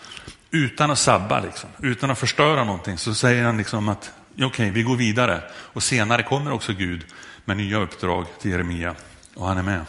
utan 0.50 0.90
att 0.90 0.98
sabba, 0.98 1.40
liksom, 1.40 1.70
utan 1.78 2.10
att 2.10 2.18
förstöra 2.18 2.64
någonting, 2.64 2.98
så 2.98 3.14
säger 3.14 3.44
han 3.44 3.56
liksom 3.56 3.88
att 3.88 4.12
okej, 4.34 4.46
okay, 4.46 4.70
vi 4.70 4.82
går 4.82 4.96
vidare. 4.96 5.42
Och 5.54 5.82
senare 5.82 6.22
kommer 6.22 6.52
också 6.52 6.72
Gud 6.72 7.06
med 7.44 7.56
nya 7.56 7.78
uppdrag 7.78 8.26
till 8.40 8.50
Jeremia 8.50 8.94
och 9.34 9.46
han 9.46 9.58
är 9.58 9.62
med. 9.62 9.84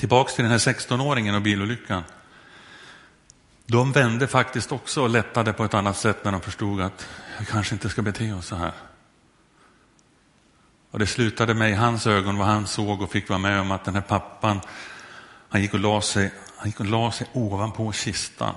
Tillbaks 0.00 0.34
till 0.34 0.42
den 0.44 0.50
här 0.50 0.58
16-åringen 0.58 1.34
och 1.34 1.42
bilolyckan. 1.42 2.02
De 3.66 3.92
vände 3.92 4.26
faktiskt 4.26 4.72
också 4.72 5.02
och 5.02 5.10
lättade 5.10 5.52
på 5.52 5.64
ett 5.64 5.74
annat 5.74 5.96
sätt 5.96 6.24
när 6.24 6.32
de 6.32 6.40
förstod 6.40 6.80
att 6.80 7.08
jag 7.38 7.48
kanske 7.48 7.74
inte 7.74 7.88
ska 7.88 8.02
bete 8.02 8.32
oss 8.32 8.46
så 8.46 8.56
här. 8.56 8.72
Och 10.90 10.98
det 10.98 11.06
slutade 11.06 11.54
med 11.54 11.70
i 11.70 11.74
hans 11.74 12.06
ögon 12.06 12.38
vad 12.38 12.46
han 12.46 12.66
såg 12.66 13.02
och 13.02 13.10
fick 13.10 13.28
vara 13.28 13.38
med 13.38 13.60
om 13.60 13.70
att 13.70 13.84
den 13.84 13.94
här 13.94 14.02
pappan, 14.02 14.60
han 15.48 15.62
gick 15.62 15.74
och 15.74 15.80
la 15.80 16.00
sig, 16.00 16.32
han 16.56 16.68
gick 16.68 16.80
och 16.80 16.86
la 16.86 17.12
sig 17.12 17.26
ovanpå 17.32 17.92
kistan 17.92 18.54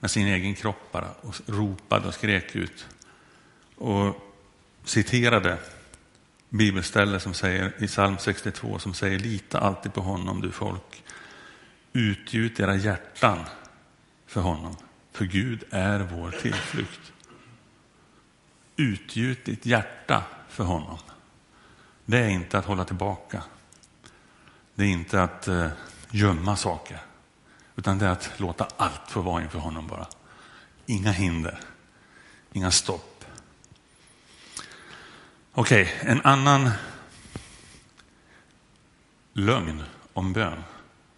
med 0.00 0.10
sin 0.10 0.26
egen 0.26 0.54
kropp 0.54 0.92
bara 0.92 1.08
och 1.20 1.34
ropade 1.46 2.08
och 2.08 2.14
skrek 2.14 2.56
ut. 2.56 2.86
Och 3.76 4.16
citerade 4.84 5.58
bibelställe 6.48 7.20
som 7.20 7.34
säger 7.34 7.72
i 7.78 7.86
psalm 7.86 8.16
62 8.18 8.78
som 8.78 8.94
säger 8.94 9.18
lita 9.18 9.58
alltid 9.58 9.94
på 9.94 10.00
honom 10.00 10.40
du 10.40 10.52
folk. 10.52 11.04
Utgjut 11.92 12.60
era 12.60 12.76
hjärtan 12.76 13.38
för 14.26 14.40
honom, 14.40 14.76
för 15.12 15.24
Gud 15.24 15.64
är 15.70 15.98
vår 16.00 16.30
tillflykt. 16.30 17.12
Utgjut 18.76 19.44
ditt 19.44 19.66
hjärta 19.66 20.22
för 20.48 20.64
honom. 20.64 20.98
Det 22.04 22.18
är 22.18 22.28
inte 22.28 22.58
att 22.58 22.64
hålla 22.64 22.84
tillbaka. 22.84 23.42
Det 24.74 24.84
är 24.84 24.88
inte 24.88 25.22
att 25.22 25.48
eh, 25.48 25.68
gömma 26.10 26.56
saker. 26.56 27.00
Utan 27.76 27.98
det 27.98 28.06
är 28.06 28.10
att 28.10 28.32
låta 28.36 28.68
allt 28.76 29.10
få 29.10 29.20
vara 29.20 29.42
inför 29.42 29.58
honom 29.58 29.86
bara. 29.86 30.06
Inga 30.86 31.10
hinder, 31.10 31.60
inga 32.52 32.70
stopp. 32.70 33.07
Okej, 35.58 35.82
okay, 35.82 36.10
en 36.12 36.20
annan 36.20 36.70
lögn 39.32 39.82
om 40.12 40.32
bön. 40.32 40.64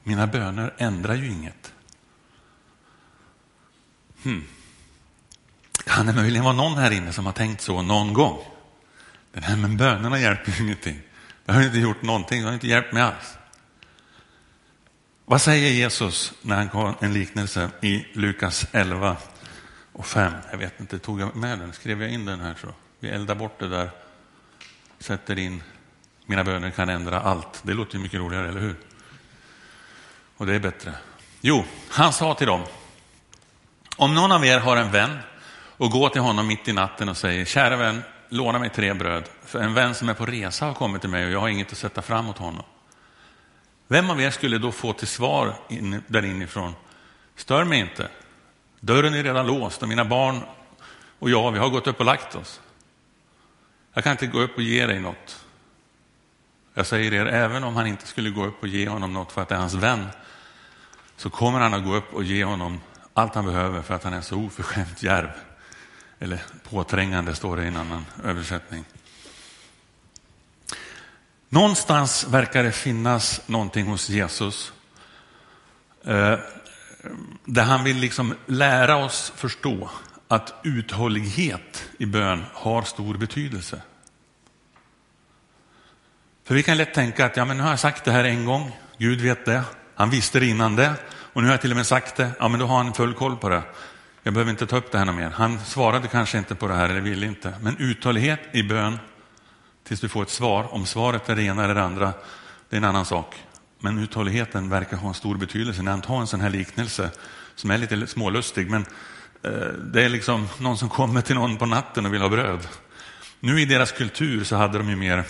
Mina 0.02 0.26
böner 0.26 0.74
ändrar 0.78 1.14
ju 1.14 1.26
inget. 1.26 1.72
Hmm. 4.22 4.44
Kan 5.84 6.06
det 6.06 6.12
möjligen 6.12 6.44
vara 6.44 6.54
någon 6.54 6.78
här 6.78 6.90
inne 6.90 7.12
som 7.12 7.26
har 7.26 7.32
tänkt 7.32 7.60
så 7.60 7.82
någon 7.82 8.12
gång? 8.12 8.38
Den 9.32 9.42
här 9.42 9.56
med 9.56 9.76
bönerna 9.76 10.20
hjälper 10.20 10.52
ju 10.52 10.64
ingenting. 10.64 11.00
Det 11.44 11.52
har 11.52 11.62
inte 11.62 11.78
gjort 11.78 12.02
någonting, 12.02 12.40
det 12.40 12.46
har 12.46 12.54
inte 12.54 12.68
hjälpt 12.68 12.92
mig 12.92 13.02
alls. 13.02 13.38
Vad 15.24 15.40
säger 15.40 15.70
Jesus 15.70 16.32
när 16.42 16.56
han 16.56 16.68
har 16.68 16.94
en 17.00 17.12
liknelse 17.12 17.70
i 17.80 18.06
Lukas 18.12 18.66
11 18.72 19.16
och 19.92 20.06
5? 20.06 20.32
Jag 20.50 20.58
vet 20.58 20.80
inte, 20.80 20.98
tog 20.98 21.20
jag 21.20 21.36
med 21.36 21.58
den? 21.58 21.72
Skrev 21.72 22.02
jag 22.02 22.10
in 22.10 22.24
den 22.24 22.40
här 22.40 22.54
så? 22.60 22.74
Vi 23.00 23.08
eldar 23.08 23.34
bort 23.34 23.60
det 23.60 23.68
där, 23.68 23.90
sätter 25.00 25.38
in 25.38 25.62
mina 26.26 26.44
böner 26.44 26.70
kan 26.70 26.88
ändra 26.88 27.20
allt. 27.20 27.60
Det 27.62 27.74
låter 27.74 27.96
ju 27.96 28.02
mycket 28.02 28.20
roligare, 28.20 28.48
eller 28.48 28.60
hur? 28.60 28.76
Och 30.36 30.46
det 30.46 30.54
är 30.54 30.58
bättre. 30.58 30.94
Jo, 31.40 31.64
han 31.88 32.12
sa 32.12 32.34
till 32.34 32.46
dem, 32.46 32.62
om 33.96 34.14
någon 34.14 34.32
av 34.32 34.44
er 34.44 34.58
har 34.58 34.76
en 34.76 34.90
vän 34.90 35.18
och 35.76 35.90
går 35.90 36.08
till 36.08 36.20
honom 36.20 36.46
mitt 36.46 36.68
i 36.68 36.72
natten 36.72 37.08
och 37.08 37.16
säger, 37.16 37.44
kära 37.44 37.76
vän, 37.76 38.02
låna 38.28 38.58
mig 38.58 38.70
tre 38.70 38.94
bröd, 38.94 39.24
för 39.44 39.60
en 39.60 39.74
vän 39.74 39.94
som 39.94 40.08
är 40.08 40.14
på 40.14 40.26
resa 40.26 40.66
har 40.66 40.74
kommit 40.74 41.00
till 41.00 41.10
mig 41.10 41.24
och 41.24 41.30
jag 41.30 41.40
har 41.40 41.48
inget 41.48 41.72
att 41.72 41.78
sätta 41.78 42.02
fram 42.02 42.28
åt 42.28 42.38
honom. 42.38 42.64
Vem 43.88 44.10
av 44.10 44.20
er 44.20 44.30
skulle 44.30 44.58
då 44.58 44.72
få 44.72 44.92
till 44.92 45.08
svar 45.08 45.54
in, 45.68 46.02
där 46.06 46.24
inifrån, 46.24 46.74
stör 47.36 47.64
mig 47.64 47.80
inte, 47.80 48.08
dörren 48.80 49.14
är 49.14 49.22
redan 49.22 49.46
låst 49.46 49.82
och 49.82 49.88
mina 49.88 50.04
barn 50.04 50.40
och 51.18 51.30
jag, 51.30 51.52
vi 51.52 51.58
har 51.58 51.68
gått 51.68 51.86
upp 51.86 52.00
och 52.00 52.06
lagt 52.06 52.34
oss. 52.34 52.60
Jag 53.92 54.04
kan 54.04 54.12
inte 54.12 54.26
gå 54.26 54.40
upp 54.40 54.56
och 54.56 54.62
ge 54.62 54.86
dig 54.86 55.00
något. 55.00 55.44
Jag 56.74 56.86
säger 56.86 57.14
er, 57.14 57.26
även 57.26 57.64
om 57.64 57.76
han 57.76 57.86
inte 57.86 58.06
skulle 58.06 58.30
gå 58.30 58.46
upp 58.46 58.62
och 58.62 58.68
ge 58.68 58.88
honom 58.88 59.12
något 59.12 59.32
för 59.32 59.42
att 59.42 59.48
det 59.48 59.54
är 59.54 59.58
hans 59.58 59.74
vän, 59.74 60.06
så 61.16 61.30
kommer 61.30 61.60
han 61.60 61.74
att 61.74 61.84
gå 61.84 61.94
upp 61.94 62.14
och 62.14 62.24
ge 62.24 62.44
honom 62.44 62.80
allt 63.14 63.34
han 63.34 63.44
behöver 63.44 63.82
för 63.82 63.94
att 63.94 64.04
han 64.04 64.12
är 64.12 64.20
så 64.20 64.36
oförskämt 64.36 65.02
djärv. 65.02 65.30
Eller 66.18 66.42
påträngande 66.70 67.34
står 67.34 67.56
det 67.56 67.64
i 67.64 67.66
en 67.66 67.76
annan 67.76 68.06
översättning. 68.24 68.84
Någonstans 71.48 72.26
verkar 72.28 72.62
det 72.62 72.72
finnas 72.72 73.40
någonting 73.46 73.86
hos 73.86 74.08
Jesus 74.08 74.72
eh, 76.04 76.38
där 77.44 77.62
han 77.62 77.84
vill 77.84 77.96
liksom 77.96 78.34
lära 78.46 78.96
oss 78.96 79.32
förstå 79.36 79.90
att 80.30 80.54
uthållighet 80.62 81.88
i 81.98 82.06
bön 82.06 82.44
har 82.52 82.82
stor 82.82 83.14
betydelse. 83.14 83.82
För 86.44 86.54
vi 86.54 86.62
kan 86.62 86.76
lätt 86.76 86.94
tänka 86.94 87.26
att 87.26 87.36
ja, 87.36 87.44
men 87.44 87.56
nu 87.56 87.62
har 87.62 87.70
jag 87.70 87.80
sagt 87.80 88.04
det 88.04 88.12
här 88.12 88.24
en 88.24 88.44
gång, 88.44 88.76
Gud 88.98 89.20
vet 89.20 89.44
det, 89.44 89.62
han 89.94 90.10
visste 90.10 90.40
det 90.40 90.46
innan 90.46 90.76
det 90.76 90.94
och 91.32 91.42
nu 91.42 91.48
har 91.48 91.54
jag 91.54 91.60
till 91.60 91.70
och 91.70 91.76
med 91.76 91.86
sagt 91.86 92.16
det, 92.16 92.30
ja 92.38 92.48
men 92.48 92.60
då 92.60 92.66
har 92.66 92.76
han 92.76 92.92
full 92.92 93.14
koll 93.14 93.36
på 93.36 93.48
det. 93.48 93.62
Jag 94.22 94.34
behöver 94.34 94.50
inte 94.50 94.66
ta 94.66 94.76
upp 94.76 94.92
det 94.92 94.98
här 94.98 95.12
mer. 95.12 95.30
Han 95.30 95.60
svarade 95.60 96.08
kanske 96.08 96.38
inte 96.38 96.54
på 96.54 96.68
det 96.68 96.74
här 96.74 96.88
eller 96.88 97.00
ville 97.00 97.26
inte. 97.26 97.54
Men 97.60 97.76
uthållighet 97.78 98.40
i 98.52 98.62
bön 98.62 98.98
tills 99.84 100.00
du 100.00 100.08
får 100.08 100.22
ett 100.22 100.30
svar. 100.30 100.74
Om 100.74 100.86
svaret 100.86 101.28
är 101.28 101.36
det 101.36 101.42
ena 101.42 101.64
eller 101.64 101.74
det 101.74 101.82
andra, 101.82 102.12
det 102.68 102.76
är 102.76 102.78
en 102.78 102.84
annan 102.84 103.04
sak. 103.04 103.44
Men 103.78 103.98
uthålligheten 103.98 104.68
verkar 104.68 104.96
ha 104.96 105.08
en 105.08 105.14
stor 105.14 105.36
betydelse 105.36 105.82
när 105.82 105.90
han 105.90 106.00
tar 106.00 106.20
en 106.20 106.26
sån 106.26 106.40
här 106.40 106.50
liknelse 106.50 107.10
som 107.54 107.70
är 107.70 107.78
lite 107.78 108.06
smålustig. 108.06 108.70
Men 108.70 108.86
Eh, 109.42 109.50
det 109.92 110.02
är 110.02 110.08
liksom 110.08 110.48
någon 110.58 110.78
som 110.78 110.88
kommer 110.88 111.20
till 111.20 111.34
någon 111.34 111.56
på 111.56 111.66
natten 111.66 112.06
och 112.06 112.14
vill 112.14 112.22
ha 112.22 112.28
bröd. 112.28 112.68
Nu 113.40 113.60
i 113.60 113.64
deras 113.64 113.92
kultur 113.92 114.44
så 114.44 114.56
hade 114.56 114.78
de 114.78 114.88
ju 114.88 114.96
mer 114.96 115.24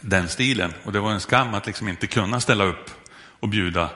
den 0.00 0.28
stilen 0.28 0.72
och 0.84 0.92
det 0.92 1.00
var 1.00 1.10
en 1.10 1.20
skam 1.20 1.54
att 1.54 1.66
liksom 1.66 1.88
inte 1.88 2.06
kunna 2.06 2.40
ställa 2.40 2.64
upp 2.64 2.90
och 3.40 3.48
bjuda 3.48 3.90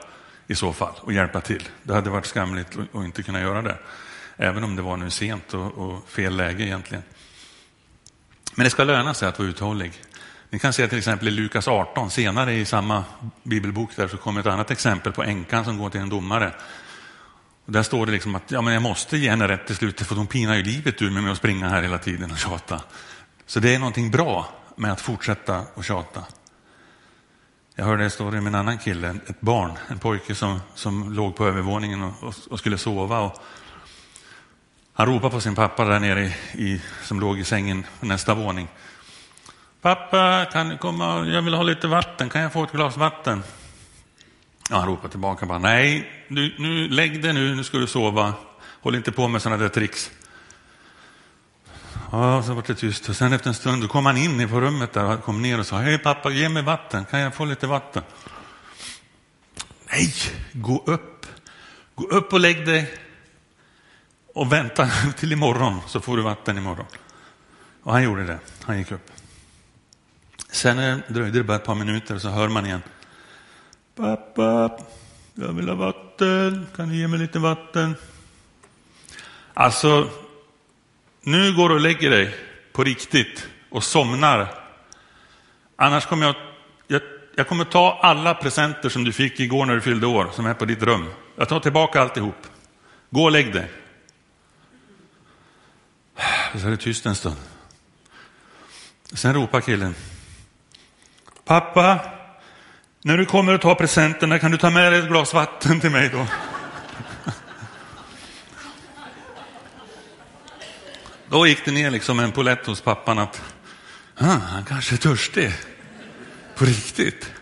i 0.46 0.54
så 0.54 0.72
fall 0.72 0.92
och 1.00 1.12
hjälpa 1.12 1.40
till. 1.40 1.68
Det 1.82 1.94
hade 1.94 2.10
varit 2.10 2.26
skamligt 2.26 2.78
att 2.92 3.04
inte 3.04 3.22
kunna 3.22 3.40
göra 3.40 3.62
det. 3.62 3.78
Även 4.36 4.64
om 4.64 4.76
det 4.76 4.82
var 4.82 4.96
nu 4.96 5.10
sent 5.10 5.54
och, 5.54 5.78
och 5.78 6.08
fel 6.08 6.36
läge 6.36 6.64
egentligen. 6.64 7.02
Men 8.54 8.64
det 8.64 8.70
ska 8.70 8.84
löna 8.84 9.14
sig 9.14 9.28
att 9.28 9.38
vara 9.38 9.48
uthållig. 9.48 9.92
Ni 10.50 10.58
kan 10.58 10.72
se 10.72 10.88
till 10.88 10.98
exempel 10.98 11.28
i 11.28 11.30
Lukas 11.30 11.68
18, 11.68 12.10
senare 12.10 12.54
i 12.54 12.64
samma 12.64 13.04
bibelbok 13.42 13.96
där 13.96 14.08
så 14.08 14.16
kommer 14.16 14.40
ett 14.40 14.46
annat 14.46 14.70
exempel 14.70 15.12
på 15.12 15.22
änkan 15.22 15.64
som 15.64 15.78
går 15.78 15.90
till 15.90 16.00
en 16.00 16.08
domare. 16.08 16.52
Och 17.68 17.74
där 17.74 17.82
står 17.82 18.06
det 18.06 18.12
liksom 18.12 18.34
att 18.34 18.50
ja, 18.50 18.60
men 18.60 18.74
jag 18.74 18.82
måste 18.82 19.16
ge 19.16 19.30
henne 19.30 19.48
rätt 19.48 19.66
till 19.66 19.76
slut 19.76 20.00
för 20.00 20.14
hon 20.14 20.26
pinar 20.26 20.54
ju 20.54 20.62
livet 20.62 21.02
ur 21.02 21.10
mig 21.10 21.22
med 21.22 21.32
att 21.32 21.38
springa 21.38 21.68
här 21.68 21.82
hela 21.82 21.98
tiden 21.98 22.30
och 22.30 22.38
tjata. 22.38 22.82
Så 23.46 23.60
det 23.60 23.74
är 23.74 23.78
någonting 23.78 24.10
bra 24.10 24.48
med 24.76 24.92
att 24.92 25.00
fortsätta 25.00 25.62
och 25.74 25.84
tjata. 25.84 26.24
Jag 27.74 27.84
hörde 27.84 28.04
en 28.04 28.10
story 28.10 28.40
med 28.40 28.50
en 28.50 28.54
annan 28.54 28.78
kille, 28.78 29.16
ett 29.26 29.40
barn, 29.40 29.72
en 29.88 29.98
pojke 29.98 30.34
som, 30.34 30.60
som 30.74 31.12
låg 31.12 31.36
på 31.36 31.46
övervåningen 31.46 32.02
och, 32.02 32.22
och, 32.22 32.34
och 32.50 32.58
skulle 32.58 32.78
sova. 32.78 33.20
Och 33.20 33.42
han 34.92 35.06
ropade 35.06 35.30
på 35.30 35.40
sin 35.40 35.54
pappa 35.54 35.84
där 35.84 36.00
nere 36.00 36.24
i, 36.24 36.32
i, 36.52 36.82
som 37.02 37.20
låg 37.20 37.38
i 37.38 37.44
sängen 37.44 37.86
på 38.00 38.06
nästa 38.06 38.34
våning. 38.34 38.68
Pappa, 39.80 40.46
kan 40.52 40.68
du 40.68 40.78
komma? 40.78 41.26
Jag 41.26 41.42
vill 41.42 41.54
ha 41.54 41.62
lite 41.62 41.86
vatten. 41.86 42.28
Kan 42.28 42.42
jag 42.42 42.52
få 42.52 42.64
ett 42.64 42.72
glas 42.72 42.96
vatten? 42.96 43.42
Ja, 44.70 44.76
han 44.76 44.88
ropade 44.88 45.10
tillbaka 45.10 45.46
bara, 45.46 45.58
nej, 45.58 46.10
du, 46.28 46.54
nu, 46.58 46.88
lägg 46.88 47.22
dig 47.22 47.32
nu, 47.32 47.54
nu 47.54 47.64
ska 47.64 47.78
du 47.78 47.86
sova. 47.86 48.34
Håll 48.80 48.94
inte 48.94 49.12
på 49.12 49.28
med 49.28 49.42
sådana 49.42 49.62
där 49.62 49.68
tricks. 49.68 50.10
Ja, 52.12 52.42
så 52.42 52.54
var 52.54 52.64
det 52.66 52.74
tyst. 52.74 53.08
Och 53.08 53.16
sen 53.16 53.32
efter 53.32 53.48
en 53.48 53.54
stund 53.54 53.82
då 53.82 53.88
kom 53.88 54.06
han 54.06 54.16
in 54.16 54.48
på 54.48 54.60
rummet 54.60 54.92
där 54.92 55.04
och 55.04 55.24
kom 55.24 55.42
ner 55.42 55.58
och 55.60 55.66
sa, 55.66 55.78
hej 55.78 55.98
pappa, 55.98 56.30
ge 56.30 56.48
mig 56.48 56.62
vatten, 56.62 57.04
kan 57.04 57.20
jag 57.20 57.34
få 57.34 57.44
lite 57.44 57.66
vatten? 57.66 58.02
Nej, 59.92 60.14
gå 60.52 60.82
upp. 60.86 61.26
Gå 61.94 62.06
upp 62.06 62.32
och 62.32 62.40
lägg 62.40 62.66
dig 62.66 62.94
och 64.34 64.52
vänta 64.52 64.90
till 65.18 65.32
imorgon 65.32 65.80
så 65.86 66.00
får 66.00 66.16
du 66.16 66.22
vatten 66.22 66.58
imorgon. 66.58 66.86
Och 67.82 67.92
han 67.92 68.02
gjorde 68.02 68.24
det, 68.24 68.38
han 68.62 68.78
gick 68.78 68.92
upp. 68.92 69.10
Sen 70.50 70.78
eh, 70.78 70.98
dröjde 71.08 71.38
det 71.38 71.44
bara 71.44 71.56
ett 71.56 71.64
par 71.64 71.74
minuter 71.74 72.18
så 72.18 72.28
hör 72.28 72.48
man 72.48 72.66
igen. 72.66 72.82
Pappa, 73.98 74.78
jag 75.34 75.52
vill 75.52 75.68
ha 75.68 75.74
vatten, 75.74 76.66
kan 76.76 76.88
du 76.88 76.96
ge 76.96 77.08
mig 77.08 77.18
lite 77.18 77.38
vatten? 77.38 77.96
Alltså, 79.54 80.10
nu 81.22 81.56
går 81.56 81.68
du 81.68 81.74
och 81.74 81.80
lägger 81.80 82.10
dig 82.10 82.34
på 82.72 82.84
riktigt 82.84 83.48
och 83.70 83.84
somnar. 83.84 84.54
Annars 85.76 86.06
kommer 86.06 86.26
jag, 86.26 86.34
jag, 86.86 87.02
jag 87.34 87.48
kommer 87.48 87.64
ta 87.64 87.98
alla 88.02 88.34
presenter 88.34 88.88
som 88.88 89.04
du 89.04 89.12
fick 89.12 89.40
igår 89.40 89.66
när 89.66 89.74
du 89.74 89.80
fyllde 89.80 90.06
år, 90.06 90.30
som 90.32 90.46
är 90.46 90.54
på 90.54 90.64
ditt 90.64 90.82
rum. 90.82 91.10
Jag 91.36 91.48
tar 91.48 91.60
tillbaka 91.60 92.00
alltihop. 92.00 92.46
Gå 93.10 93.24
och 93.24 93.32
lägg 93.32 93.52
dig. 93.52 93.70
Så 96.54 96.66
är 96.66 96.70
det 96.70 96.76
tyst 96.76 97.06
en 97.06 97.14
stund. 97.14 97.36
Sen 99.12 99.34
ropar 99.34 99.60
killen. 99.60 99.94
Pappa, 101.44 102.17
när 103.02 103.18
du 103.18 103.26
kommer 103.26 103.54
och 103.54 103.60
tar 103.60 103.74
presenterna 103.74 104.38
kan 104.38 104.50
du 104.50 104.56
ta 104.56 104.70
med 104.70 104.92
dig 104.92 105.00
ett 105.00 105.08
glas 105.08 105.34
vatten 105.34 105.80
till 105.80 105.90
mig 105.90 106.08
då? 106.08 106.26
Då 111.28 111.46
gick 111.46 111.64
det 111.64 111.70
ner 111.70 111.90
liksom 111.90 112.20
en 112.20 112.32
polett 112.32 112.66
hos 112.66 112.80
pappan 112.80 113.18
att 113.18 113.42
ah, 114.14 114.24
han 114.24 114.64
kanske 114.64 114.94
är 114.94 114.98
törstig 114.98 115.52
på 116.56 116.64
riktigt. 116.64 117.32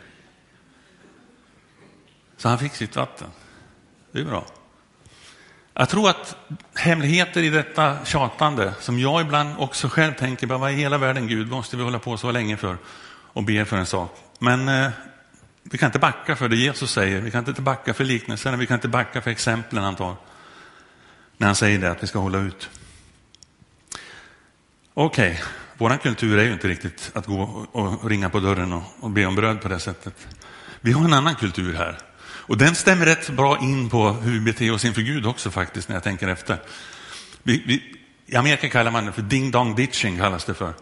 Så 2.36 2.48
han 2.48 2.58
fick 2.58 2.74
sitt 2.74 2.96
vatten. 2.96 3.28
Det 4.12 4.20
är 4.20 4.24
bra. 4.24 4.46
Jag 5.74 5.88
tror 5.88 6.10
att 6.10 6.36
hemligheter 6.74 7.42
i 7.42 7.50
detta 7.50 8.04
tjatande, 8.04 8.72
som 8.80 8.98
jag 8.98 9.20
ibland 9.20 9.54
också 9.58 9.88
själv 9.88 10.12
tänker, 10.12 10.46
vad 10.46 10.72
i 10.72 10.74
hela 10.74 10.98
världen 10.98 11.28
Gud, 11.28 11.50
måste 11.50 11.76
vi 11.76 11.82
hålla 11.82 11.98
på 11.98 12.16
så 12.16 12.30
länge 12.30 12.56
för 12.56 12.78
och 13.32 13.42
be 13.42 13.64
för 13.64 13.76
en 13.76 13.86
sak? 13.86 14.16
Men 14.38 14.68
eh, 14.68 14.90
vi 15.70 15.78
kan 15.78 15.86
inte 15.86 15.98
backa 15.98 16.36
för 16.36 16.48
det 16.48 16.56
Jesus 16.56 16.90
säger, 16.90 17.20
vi 17.20 17.30
kan 17.30 17.48
inte 17.48 17.62
backa 17.62 17.94
för 17.94 18.04
liknelserna, 18.04 18.56
vi 18.56 18.66
kan 18.66 18.74
inte 18.74 18.88
backa 18.88 19.22
för 19.22 19.30
exemplen 19.30 19.84
han 19.84 19.96
tar. 19.96 20.16
När 21.36 21.46
han 21.46 21.56
säger 21.56 21.78
det, 21.78 21.90
att 21.90 22.02
vi 22.02 22.06
ska 22.06 22.18
hålla 22.18 22.38
ut. 22.38 22.70
Okej, 24.94 25.30
okay. 25.30 25.42
vår 25.78 25.96
kultur 25.96 26.38
är 26.38 26.44
ju 26.44 26.52
inte 26.52 26.68
riktigt 26.68 27.10
att 27.14 27.26
gå 27.26 27.66
och 27.72 28.10
ringa 28.10 28.30
på 28.30 28.40
dörren 28.40 28.72
och, 28.72 28.82
och 29.00 29.10
be 29.10 29.26
om 29.26 29.34
bröd 29.34 29.60
på 29.60 29.68
det 29.68 29.78
sättet. 29.78 30.28
Vi 30.80 30.92
har 30.92 31.04
en 31.04 31.12
annan 31.12 31.34
kultur 31.34 31.74
här. 31.74 31.98
Och 32.24 32.58
den 32.58 32.74
stämmer 32.74 33.06
rätt 33.06 33.30
bra 33.30 33.58
in 33.58 33.90
på 33.90 34.10
hur 34.10 34.32
vi 34.32 34.40
beter 34.40 34.72
oss 34.72 34.84
inför 34.84 35.02
Gud 35.02 35.26
också 35.26 35.50
faktiskt, 35.50 35.88
när 35.88 35.96
jag 35.96 36.02
tänker 36.02 36.28
efter. 36.28 36.58
Vi, 37.42 37.62
vi, 37.66 37.96
I 38.26 38.36
Amerika 38.36 38.68
kallar 38.68 38.90
man 38.90 39.06
det 39.06 39.12
för 39.12 39.22
ding 39.22 39.50
dong 39.50 39.74
ditching, 39.74 40.18
kallas 40.18 40.44
det 40.44 40.54
för. 40.54 40.74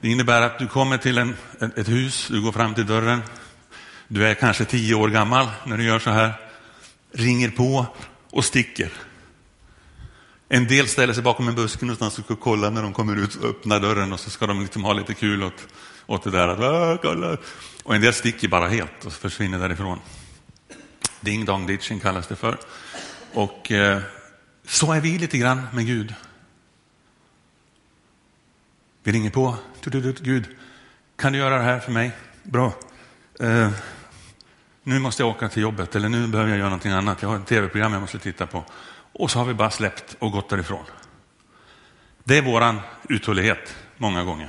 Det 0.00 0.08
innebär 0.08 0.42
att 0.42 0.58
du 0.58 0.66
kommer 0.66 0.98
till 0.98 1.18
en, 1.18 1.36
ett 1.76 1.88
hus, 1.88 2.28
du 2.30 2.42
går 2.42 2.52
fram 2.52 2.74
till 2.74 2.86
dörren, 2.86 3.22
du 4.08 4.26
är 4.26 4.34
kanske 4.34 4.64
tio 4.64 4.94
år 4.94 5.08
gammal 5.08 5.48
när 5.66 5.76
du 5.76 5.84
gör 5.84 5.98
så 5.98 6.10
här, 6.10 6.32
ringer 7.12 7.50
på 7.50 7.86
och 8.30 8.44
sticker. 8.44 8.92
En 10.48 10.66
del 10.66 10.88
ställer 10.88 11.14
sig 11.14 11.22
bakom 11.22 11.48
en 11.48 11.54
buske 11.54 11.84
någonstans 11.84 12.18
och 12.18 12.24
ska 12.24 12.36
kolla 12.36 12.70
när 12.70 12.82
de 12.82 12.92
kommer 12.92 13.16
ut 13.16 13.34
och 13.34 13.50
öppnar 13.50 13.80
dörren 13.80 14.12
och 14.12 14.20
så 14.20 14.30
ska 14.30 14.46
de 14.46 14.60
liksom 14.60 14.84
ha 14.84 14.92
lite 14.92 15.14
kul 15.14 15.42
åt, 15.42 15.68
åt 16.06 16.22
det 16.24 16.30
där. 16.30 16.48
Att, 16.48 17.02
kolla. 17.02 17.36
Och 17.82 17.94
en 17.94 18.00
del 18.00 18.14
sticker 18.14 18.48
bara 18.48 18.68
helt 18.68 19.04
och 19.04 19.12
försvinner 19.12 19.58
därifrån. 19.58 19.98
Ding 21.20 21.44
dong 21.44 21.66
ditching 21.66 22.00
kallas 22.00 22.26
det 22.26 22.36
för. 22.36 22.58
Och 23.32 23.72
eh, 23.72 24.00
så 24.66 24.92
är 24.92 25.00
vi 25.00 25.18
lite 25.18 25.38
grann 25.38 25.66
med 25.72 25.86
Gud. 25.86 26.14
Vi 29.02 29.12
ringer 29.12 29.30
på. 29.30 29.56
Gud, 30.20 30.44
kan 31.16 31.32
du 31.32 31.38
göra 31.38 31.58
det 31.58 31.64
här 31.64 31.80
för 31.80 31.92
mig? 31.92 32.12
Bra. 32.42 32.72
Eh, 33.40 33.70
nu 34.88 34.98
måste 34.98 35.22
jag 35.22 35.30
åka 35.30 35.48
till 35.48 35.62
jobbet 35.62 35.96
eller 35.96 36.08
nu 36.08 36.26
behöver 36.26 36.50
jag 36.50 36.58
göra 36.58 36.68
någonting 36.68 36.92
annat. 36.92 37.22
Jag 37.22 37.28
har 37.28 37.36
ett 37.36 37.46
tv-program 37.46 37.92
jag 37.92 38.00
måste 38.00 38.18
titta 38.18 38.46
på. 38.46 38.64
Och 39.12 39.30
så 39.30 39.38
har 39.38 39.46
vi 39.46 39.54
bara 39.54 39.70
släppt 39.70 40.16
och 40.18 40.32
gått 40.32 40.48
därifrån. 40.48 40.84
Det 42.24 42.38
är 42.38 42.42
våran 42.42 42.80
uthållighet 43.08 43.76
många 43.96 44.24
gånger. 44.24 44.48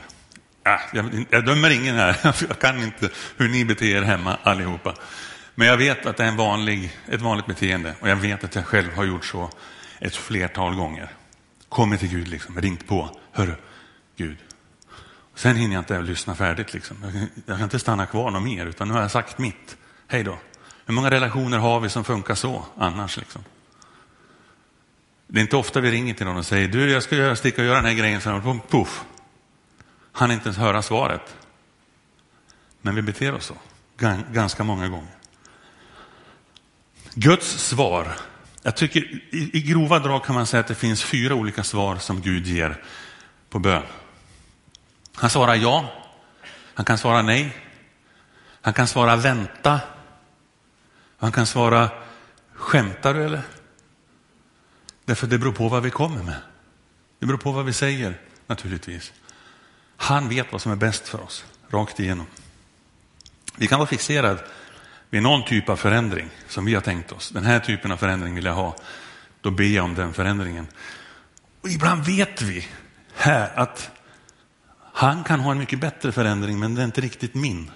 Äh, 0.65 0.71
jag, 0.93 1.25
jag 1.29 1.45
dömer 1.45 1.69
ingen 1.69 1.95
här, 1.95 2.17
jag 2.47 2.59
kan 2.59 2.83
inte 2.83 3.09
hur 3.37 3.49
ni 3.49 3.65
beter 3.65 3.85
er 3.85 4.01
hemma 4.01 4.37
allihopa. 4.43 4.95
Men 5.55 5.67
jag 5.67 5.77
vet 5.77 6.05
att 6.05 6.17
det 6.17 6.23
är 6.23 6.27
en 6.27 6.37
vanlig, 6.37 6.97
ett 7.07 7.21
vanligt 7.21 7.45
beteende 7.45 7.95
och 7.99 8.09
jag 8.09 8.15
vet 8.15 8.43
att 8.43 8.55
jag 8.55 8.65
själv 8.65 8.95
har 8.95 9.03
gjort 9.03 9.25
så 9.25 9.49
ett 9.99 10.15
flertal 10.15 10.75
gånger. 10.75 11.09
Kommit 11.69 11.99
till 11.99 12.09
Gud, 12.09 12.27
liksom, 12.27 12.61
ringt 12.61 12.87
på. 12.87 13.09
Hörru, 13.31 13.55
Gud. 14.17 14.37
Sen 15.35 15.55
hinner 15.55 15.75
jag 15.75 15.81
inte 15.81 16.01
lyssna 16.01 16.35
färdigt. 16.35 16.73
Liksom. 16.73 16.97
Jag, 17.03 17.27
jag 17.45 17.57
kan 17.57 17.63
inte 17.63 17.79
stanna 17.79 18.05
kvar 18.05 18.31
något 18.31 18.43
mer, 18.43 18.65
utan 18.65 18.87
nu 18.87 18.93
har 18.93 19.01
jag 19.01 19.11
sagt 19.11 19.37
mitt. 19.37 19.77
Hej 20.11 20.23
då. 20.23 20.37
Hur 20.85 20.93
många 20.93 21.11
relationer 21.11 21.57
har 21.57 21.79
vi 21.79 21.89
som 21.89 22.03
funkar 22.03 22.35
så 22.35 22.65
annars? 22.77 23.17
Liksom? 23.17 23.43
Det 25.27 25.39
är 25.39 25.41
inte 25.41 25.57
ofta 25.57 25.79
vi 25.79 25.91
ringer 25.91 26.13
till 26.13 26.25
någon 26.25 26.37
och 26.37 26.45
säger, 26.45 26.67
du 26.67 26.91
jag 26.91 27.03
ska 27.03 27.35
sticka 27.35 27.61
och 27.61 27.67
göra 27.67 27.75
den 27.75 27.85
här 27.85 27.93
grejen, 27.93 28.21
så 28.21 28.59
puff. 28.69 29.03
Han 30.11 30.31
inte 30.31 30.45
ens 30.45 30.57
höra 30.57 30.81
svaret. 30.81 31.35
Men 32.81 32.95
vi 32.95 33.01
beter 33.01 33.33
oss 33.33 33.45
så, 33.45 33.55
ganska 34.31 34.63
många 34.63 34.87
gånger. 34.87 35.15
Guds 37.13 37.47
svar. 37.47 38.15
Jag 38.61 38.75
tycker 38.75 38.99
i, 39.35 39.49
i 39.53 39.61
grova 39.61 39.99
drag 39.99 40.23
kan 40.23 40.35
man 40.35 40.45
säga 40.45 40.59
att 40.61 40.67
det 40.67 40.75
finns 40.75 41.03
fyra 41.03 41.35
olika 41.35 41.63
svar 41.63 41.95
som 41.95 42.21
Gud 42.21 42.47
ger 42.47 42.83
på 43.49 43.59
bön. 43.59 43.83
Han 45.15 45.29
svarar 45.29 45.55
ja. 45.55 45.93
Han 46.73 46.85
kan 46.85 46.97
svara 46.97 47.21
nej. 47.21 47.57
Han 48.61 48.73
kan 48.73 48.87
svara 48.87 49.15
vänta. 49.15 49.79
Han 51.19 51.31
kan 51.31 51.45
svara 51.45 51.89
skämtar 52.53 53.13
du 53.13 53.23
eller? 53.23 53.41
Därför 55.05 55.27
det 55.27 55.37
beror 55.37 55.51
på 55.51 55.69
vad 55.69 55.83
vi 55.83 55.89
kommer 55.89 56.23
med. 56.23 56.41
Det 57.19 57.25
beror 57.25 57.37
på 57.37 57.51
vad 57.51 57.65
vi 57.65 57.73
säger 57.73 58.17
naturligtvis. 58.47 59.13
Han 59.97 60.29
vet 60.29 60.51
vad 60.51 60.61
som 60.61 60.71
är 60.71 60.75
bäst 60.75 61.07
för 61.07 61.23
oss, 61.23 61.45
rakt 61.69 61.99
igenom. 61.99 62.25
Vi 63.55 63.67
kan 63.67 63.79
vara 63.79 63.89
fixerade 63.89 64.43
vid 65.09 65.23
någon 65.23 65.45
typ 65.45 65.69
av 65.69 65.75
förändring 65.75 66.29
som 66.47 66.65
vi 66.65 66.73
har 66.73 66.81
tänkt 66.81 67.11
oss. 67.11 67.29
Den 67.29 67.45
här 67.45 67.59
typen 67.59 67.91
av 67.91 67.97
förändring 67.97 68.35
vill 68.35 68.45
jag 68.45 68.53
ha. 68.53 68.75
Då 69.41 69.51
ber 69.51 69.63
jag 69.63 69.85
om 69.85 69.95
den 69.95 70.13
förändringen. 70.13 70.67
Och 71.61 71.69
ibland 71.69 72.05
vet 72.05 72.41
vi 72.41 72.67
här 73.15 73.59
att 73.59 73.91
han 74.93 75.23
kan 75.23 75.39
ha 75.39 75.51
en 75.51 75.57
mycket 75.57 75.79
bättre 75.79 76.11
förändring, 76.11 76.59
men 76.59 76.75
det 76.75 76.81
är 76.81 76.85
inte 76.85 77.01
riktigt 77.01 77.35
min. 77.35 77.71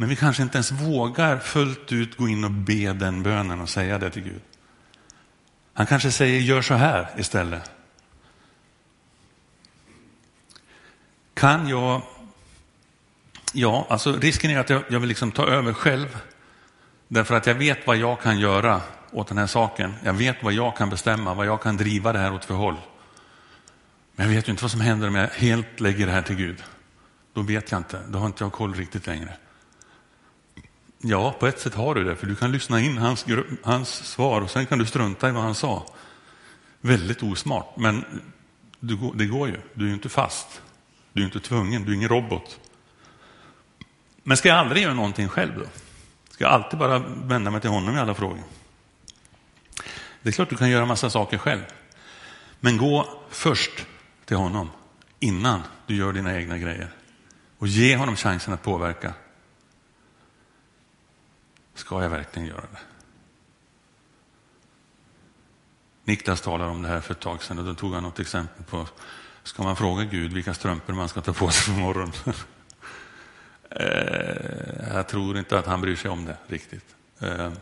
Men 0.00 0.08
vi 0.08 0.16
kanske 0.16 0.42
inte 0.42 0.56
ens 0.56 0.72
vågar 0.72 1.38
fullt 1.38 1.92
ut 1.92 2.16
gå 2.16 2.28
in 2.28 2.44
och 2.44 2.50
be 2.50 2.92
den 2.92 3.22
bönen 3.22 3.60
och 3.60 3.68
säga 3.68 3.98
det 3.98 4.10
till 4.10 4.22
Gud. 4.22 4.40
Han 5.72 5.86
kanske 5.86 6.10
säger 6.10 6.40
gör 6.40 6.62
så 6.62 6.74
här 6.74 7.08
istället. 7.16 7.70
Kan 11.34 11.68
jag 11.68 12.02
Ja, 13.52 13.86
alltså 13.90 14.16
risken 14.16 14.50
är 14.50 14.58
att 14.58 14.70
jag, 14.70 14.82
jag 14.88 15.00
vill 15.00 15.08
liksom 15.08 15.32
ta 15.32 15.46
över 15.46 15.72
själv. 15.72 16.18
Därför 17.08 17.34
att 17.34 17.46
jag 17.46 17.54
vet 17.54 17.86
vad 17.86 17.96
jag 17.96 18.20
kan 18.20 18.38
göra 18.38 18.80
åt 19.10 19.28
den 19.28 19.38
här 19.38 19.46
saken. 19.46 19.94
Jag 20.04 20.12
vet 20.12 20.42
vad 20.42 20.52
jag 20.52 20.76
kan 20.76 20.90
bestämma, 20.90 21.34
vad 21.34 21.46
jag 21.46 21.62
kan 21.62 21.76
driva 21.76 22.12
det 22.12 22.18
här 22.18 22.34
åt 22.34 22.44
för 22.44 22.54
håll. 22.54 22.76
Men 24.16 24.26
jag 24.26 24.34
vet 24.34 24.48
ju 24.48 24.50
inte 24.50 24.64
vad 24.64 24.70
som 24.70 24.80
händer 24.80 25.08
om 25.08 25.14
jag 25.14 25.28
helt 25.28 25.80
lägger 25.80 26.06
det 26.06 26.12
här 26.12 26.22
till 26.22 26.36
Gud. 26.36 26.62
Då 27.32 27.42
vet 27.42 27.70
jag 27.70 27.80
inte, 27.80 28.00
då 28.08 28.18
har 28.18 28.26
inte 28.26 28.44
jag 28.44 28.52
koll 28.52 28.74
riktigt 28.74 29.06
längre. 29.06 29.36
Ja, 31.02 31.32
på 31.40 31.46
ett 31.46 31.60
sätt 31.60 31.74
har 31.74 31.94
du 31.94 32.04
det, 32.04 32.16
för 32.16 32.26
du 32.26 32.36
kan 32.36 32.52
lyssna 32.52 32.80
in 32.80 32.98
hans, 32.98 33.26
hans 33.62 33.88
svar 33.88 34.40
och 34.40 34.50
sen 34.50 34.66
kan 34.66 34.78
du 34.78 34.86
strunta 34.86 35.28
i 35.28 35.32
vad 35.32 35.42
han 35.42 35.54
sa. 35.54 35.86
Väldigt 36.80 37.22
osmart, 37.22 37.76
men 37.76 38.04
det 39.14 39.26
går 39.26 39.48
ju. 39.48 39.60
Du 39.74 39.84
är 39.84 39.88
ju 39.88 39.94
inte 39.94 40.08
fast. 40.08 40.62
Du 41.12 41.22
är 41.22 41.24
inte 41.24 41.40
tvungen, 41.40 41.84
du 41.84 41.92
är 41.92 41.96
ingen 41.96 42.08
robot. 42.08 42.60
Men 44.22 44.36
ska 44.36 44.48
jag 44.48 44.58
aldrig 44.58 44.82
göra 44.82 44.94
någonting 44.94 45.28
själv 45.28 45.58
då? 45.58 45.64
Ska 46.30 46.44
jag 46.44 46.52
alltid 46.52 46.78
bara 46.78 46.98
vända 46.98 47.50
mig 47.50 47.60
till 47.60 47.70
honom 47.70 47.96
i 47.96 47.98
alla 47.98 48.14
frågor? 48.14 48.42
Det 50.22 50.28
är 50.28 50.32
klart 50.32 50.50
du 50.50 50.56
kan 50.56 50.70
göra 50.70 50.86
massa 50.86 51.10
saker 51.10 51.38
själv. 51.38 51.62
Men 52.60 52.76
gå 52.76 53.18
först 53.30 53.86
till 54.24 54.36
honom 54.36 54.70
innan 55.18 55.62
du 55.86 55.96
gör 55.96 56.12
dina 56.12 56.36
egna 56.36 56.58
grejer. 56.58 56.88
Och 57.58 57.66
ge 57.66 57.96
honom 57.96 58.16
chansen 58.16 58.54
att 58.54 58.62
påverka. 58.62 59.14
Ska 61.80 62.02
jag 62.02 62.10
verkligen 62.10 62.48
göra 62.48 62.60
det? 62.60 62.78
Niklas 66.04 66.40
talade 66.40 66.70
om 66.70 66.82
det 66.82 66.88
här 66.88 67.00
för 67.00 67.14
ett 67.14 67.20
tag 67.20 67.42
sedan 67.42 67.58
och 67.58 67.64
då 67.64 67.74
tog 67.74 67.94
han 67.94 68.02
något 68.02 68.20
exempel 68.20 68.64
på, 68.64 68.88
ska 69.42 69.62
man 69.62 69.76
fråga 69.76 70.04
Gud 70.04 70.32
vilka 70.32 70.54
strumpor 70.54 70.92
man 70.92 71.08
ska 71.08 71.20
ta 71.20 71.32
på 71.32 71.50
sig 71.50 71.74
på 71.74 71.80
morgonen? 71.80 72.12
Eh, 73.72 74.94
jag 74.94 75.08
tror 75.08 75.38
inte 75.38 75.58
att 75.58 75.66
han 75.66 75.80
bryr 75.80 75.96
sig 75.96 76.10
om 76.10 76.24
det 76.24 76.36
riktigt. 76.46 76.94
Eh, 77.20 77.52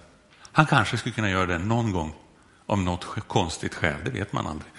han 0.52 0.66
kanske 0.66 0.96
skulle 0.96 1.14
kunna 1.14 1.30
göra 1.30 1.46
det 1.46 1.58
någon 1.58 1.92
gång 1.92 2.14
om 2.66 2.84
något 2.84 3.04
konstigt 3.28 3.74
skäl, 3.74 3.96
det 4.04 4.10
vet 4.10 4.32
man 4.32 4.46
aldrig. 4.46 4.72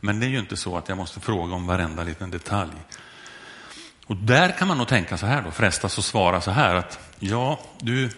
Men 0.00 0.20
det 0.20 0.26
är 0.26 0.30
ju 0.30 0.38
inte 0.38 0.56
så 0.56 0.76
att 0.76 0.88
jag 0.88 0.98
måste 0.98 1.20
fråga 1.20 1.54
om 1.54 1.66
varenda 1.66 2.02
liten 2.02 2.30
detalj. 2.30 2.72
Och 4.06 4.16
där 4.16 4.58
kan 4.58 4.68
man 4.68 4.78
nog 4.78 4.88
tänka 4.88 5.16
så 5.16 5.26
här 5.26 5.42
då, 5.42 5.50
frestas 5.50 5.98
att 5.98 6.04
svara 6.04 6.40
så 6.40 6.50
här 6.50 6.74
att 6.74 6.98
ja, 7.18 7.60
du, 7.80 8.10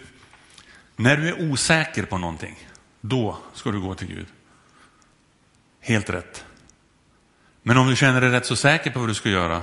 när 0.99 1.17
du 1.17 1.27
är 1.27 1.51
osäker 1.51 2.03
på 2.03 2.17
någonting, 2.17 2.67
då 3.01 3.37
ska 3.53 3.71
du 3.71 3.79
gå 3.79 3.95
till 3.95 4.07
Gud. 4.07 4.27
Helt 5.79 6.09
rätt. 6.09 6.45
Men 7.63 7.77
om 7.77 7.87
du 7.87 7.95
känner 7.95 8.21
dig 8.21 8.29
rätt 8.29 8.45
så 8.45 8.55
säker 8.55 8.91
på 8.91 8.99
vad 8.99 9.09
du 9.09 9.13
ska 9.13 9.29
göra, 9.29 9.61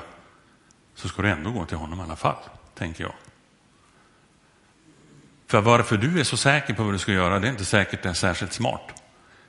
så 0.95 1.09
ska 1.09 1.23
du 1.23 1.31
ändå 1.31 1.51
gå 1.51 1.67
till 1.67 1.77
honom 1.77 2.01
i 2.01 2.03
alla 2.03 2.17
fall 2.17 2.37
tänker 2.75 3.05
jag. 3.05 3.13
För 5.47 5.61
varför 5.61 5.97
du 5.97 6.21
är 6.21 6.25
så 6.25 6.37
säker 6.37 6.75
på 6.75 6.83
vad 6.85 6.95
du 6.95 6.99
ska 6.99 7.13
göra, 7.13 7.39
det 7.39 7.47
är 7.47 7.51
inte 7.51 7.65
säkert 7.65 8.03
det 8.03 8.09
är 8.09 8.15
särskilt 8.15 8.53
smart. 8.53 9.03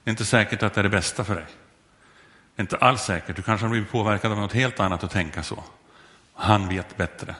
Det 0.03 0.09
är 0.09 0.11
inte 0.11 0.25
säkert 0.25 0.63
att 0.63 0.73
det 0.73 0.81
är 0.81 0.83
det 0.83 0.89
bästa 0.89 1.23
för 1.23 1.35
dig. 1.35 1.45
Det 2.55 2.59
är 2.59 2.63
inte 2.63 2.77
alls 2.77 3.01
säkert. 3.01 3.35
Du 3.35 3.41
kanske 3.41 3.65
har 3.65 3.71
blivit 3.71 3.91
påverkad 3.91 4.31
av 4.31 4.37
något 4.37 4.53
helt 4.53 4.79
annat 4.79 5.03
att 5.03 5.11
tänka 5.11 5.43
så. 5.43 5.63
Han 6.33 6.69
vet 6.69 6.97
bättre. 6.97 7.35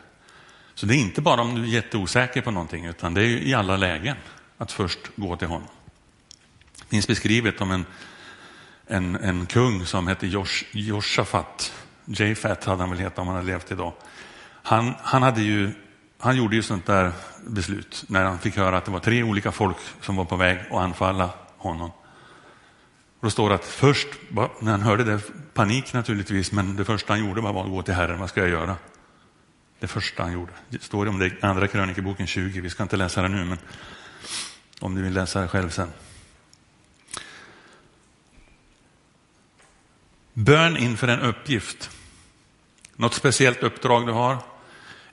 Så 0.73 0.85
det 0.85 0.95
är 0.95 0.99
inte 0.99 1.21
bara 1.21 1.41
om 1.41 1.55
du 1.55 1.61
är 1.61 1.67
jätteosäker 1.67 2.41
på 2.41 2.51
någonting, 2.51 2.85
utan 2.85 3.13
det 3.13 3.21
är 3.21 3.25
i 3.25 3.53
alla 3.53 3.77
lägen 3.77 4.17
att 4.57 4.71
först 4.71 4.99
gå 5.15 5.35
till 5.35 5.47
honom. 5.47 5.67
Det 6.79 6.85
finns 6.89 7.07
beskrivet 7.07 7.61
om 7.61 7.71
en 7.71 7.85
en, 8.87 9.15
en 9.15 9.45
kung 9.45 9.85
som 9.85 10.07
hette 10.07 10.27
Josh, 10.27 10.63
Joshafat. 10.71 11.73
Jafat 12.05 12.65
hade 12.65 12.81
han 12.81 12.89
väl 12.89 12.99
hetat 12.99 13.19
om 13.19 13.27
han 13.27 13.35
hade 13.35 13.47
levt 13.47 13.71
idag. 13.71 13.93
Han, 14.63 14.93
han, 15.01 15.23
hade 15.23 15.41
ju, 15.41 15.71
han 16.19 16.37
gjorde 16.37 16.55
ju 16.55 16.61
sånt 16.61 16.85
där 16.85 17.11
beslut 17.47 18.05
när 18.07 18.23
han 18.23 18.39
fick 18.39 18.57
höra 18.57 18.77
att 18.77 18.85
det 18.85 18.91
var 18.91 18.99
tre 18.99 19.23
olika 19.23 19.51
folk 19.51 19.77
som 20.01 20.15
var 20.15 20.25
på 20.25 20.35
väg 20.35 20.59
att 20.59 20.77
anfalla 20.77 21.29
honom. 21.57 21.91
Och 23.19 23.23
då 23.23 23.29
står 23.29 23.49
det 23.49 23.55
att 23.55 23.65
först, 23.65 24.07
när 24.59 24.71
han 24.71 24.81
hörde 24.81 25.03
det, 25.03 25.21
panik 25.53 25.93
naturligtvis, 25.93 26.51
men 26.51 26.75
det 26.75 26.85
första 26.85 27.13
han 27.13 27.27
gjorde 27.27 27.41
var 27.41 27.63
att 27.63 27.69
gå 27.69 27.81
till 27.81 27.93
Herren, 27.93 28.19
vad 28.19 28.29
ska 28.29 28.39
jag 28.39 28.49
göra? 28.49 28.75
Det 29.79 29.87
första 29.87 30.23
han 30.23 30.33
gjorde. 30.33 30.51
Det 30.69 30.83
står 30.83 31.07
om 31.07 31.19
det 31.19 31.25
i 31.25 31.33
andra 31.41 31.67
krönikeboken 31.67 32.27
20, 32.27 32.61
vi 32.61 32.69
ska 32.69 32.83
inte 32.83 32.97
läsa 32.97 33.21
det 33.21 33.27
nu, 33.27 33.45
men 33.45 33.57
om 34.79 34.95
du 34.95 35.01
vill 35.01 35.13
läsa 35.13 35.41
det 35.41 35.47
själv 35.47 35.69
sen. 35.69 35.91
Bön 40.33 40.77
inför 40.77 41.07
en 41.07 41.19
uppgift. 41.19 41.89
Något 42.95 43.13
speciellt 43.13 43.63
uppdrag 43.63 44.07
du 44.07 44.11
har. 44.11 44.37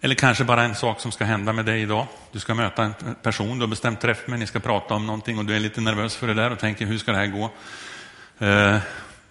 Eller 0.00 0.14
kanske 0.14 0.44
bara 0.44 0.64
en 0.64 0.74
sak 0.74 1.00
som 1.00 1.12
ska 1.12 1.24
hända 1.24 1.52
med 1.52 1.64
dig 1.64 1.82
idag. 1.82 2.06
Du 2.32 2.40
ska 2.40 2.54
möta 2.54 2.82
en 2.84 2.94
person, 3.22 3.58
du 3.58 3.62
har 3.62 3.68
bestämt 3.68 4.00
träff 4.00 4.26
med, 4.26 4.38
ni 4.38 4.46
ska 4.46 4.60
prata 4.60 4.94
om 4.94 5.06
någonting 5.06 5.38
och 5.38 5.44
du 5.44 5.56
är 5.56 5.60
lite 5.60 5.80
nervös 5.80 6.16
för 6.16 6.26
det 6.26 6.34
där 6.34 6.50
och 6.50 6.58
tänker 6.58 6.86
hur 6.86 6.98
ska 6.98 7.12
det 7.12 7.18
här 7.18 7.26
gå? 7.26 7.44
Eh, 8.46 8.78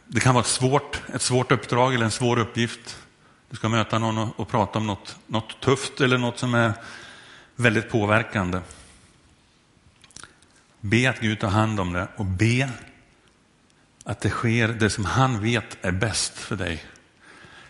det 0.07 0.19
kan 0.19 0.33
vara 0.33 0.41
ett 0.41 0.49
svårt, 0.49 1.01
ett 1.13 1.21
svårt 1.21 1.51
uppdrag 1.51 1.93
eller 1.93 2.05
en 2.05 2.11
svår 2.11 2.39
uppgift. 2.39 2.97
Du 3.49 3.55
ska 3.55 3.69
möta 3.69 3.99
någon 3.99 4.17
och, 4.17 4.39
och 4.39 4.49
prata 4.49 4.79
om 4.79 4.87
något, 4.87 5.15
något 5.27 5.59
tufft 5.59 6.01
eller 6.01 6.17
något 6.17 6.39
som 6.39 6.53
är 6.53 6.73
väldigt 7.55 7.89
påverkande. 7.89 8.59
Be 10.85 11.09
att 11.09 11.19
Gud 11.19 11.39
tar 11.39 11.47
hand 11.47 11.79
om 11.79 11.93
det 11.93 12.07
och 12.15 12.25
be 12.25 12.69
att 14.03 14.21
det 14.21 14.29
sker 14.29 14.67
det 14.67 14.89
som 14.89 15.05
han 15.05 15.41
vet 15.41 15.77
är 15.85 15.91
bäst 15.91 16.37
för 16.37 16.55
dig. 16.55 16.83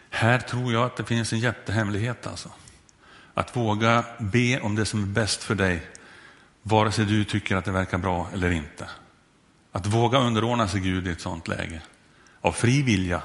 Här 0.09 0.39
tror 0.39 0.73
jag 0.73 0.85
att 0.85 0.97
det 0.97 1.03
finns 1.03 1.33
en 1.33 1.39
jättehemlighet 1.39 2.27
alltså. 2.27 2.49
Att 3.33 3.55
våga 3.55 4.05
be 4.19 4.59
om 4.59 4.75
det 4.75 4.85
som 4.85 5.03
är 5.03 5.07
bäst 5.07 5.43
för 5.43 5.55
dig, 5.55 5.87
vare 6.61 6.91
sig 6.91 7.05
du 7.05 7.23
tycker 7.23 7.55
att 7.55 7.65
det 7.65 7.71
verkar 7.71 7.97
bra 7.97 8.29
eller 8.33 8.51
inte. 8.51 8.89
Att 9.71 9.85
våga 9.85 10.19
underordna 10.19 10.67
sig 10.67 10.81
Gud 10.81 11.07
i 11.07 11.11
ett 11.11 11.21
sådant 11.21 11.47
läge. 11.47 11.81
Av 12.41 12.51
fri 12.51 12.81
vilja, 12.81 13.21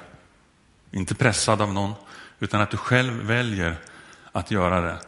inte 0.91 1.15
pressad 1.15 1.63
av 1.63 1.73
någon, 1.73 1.95
utan 2.41 2.61
att 2.61 2.71
du 2.71 2.77
själv 2.77 3.13
väljer 3.13 3.77
att 4.33 4.51
göra 4.51 4.81
det. 4.81 4.99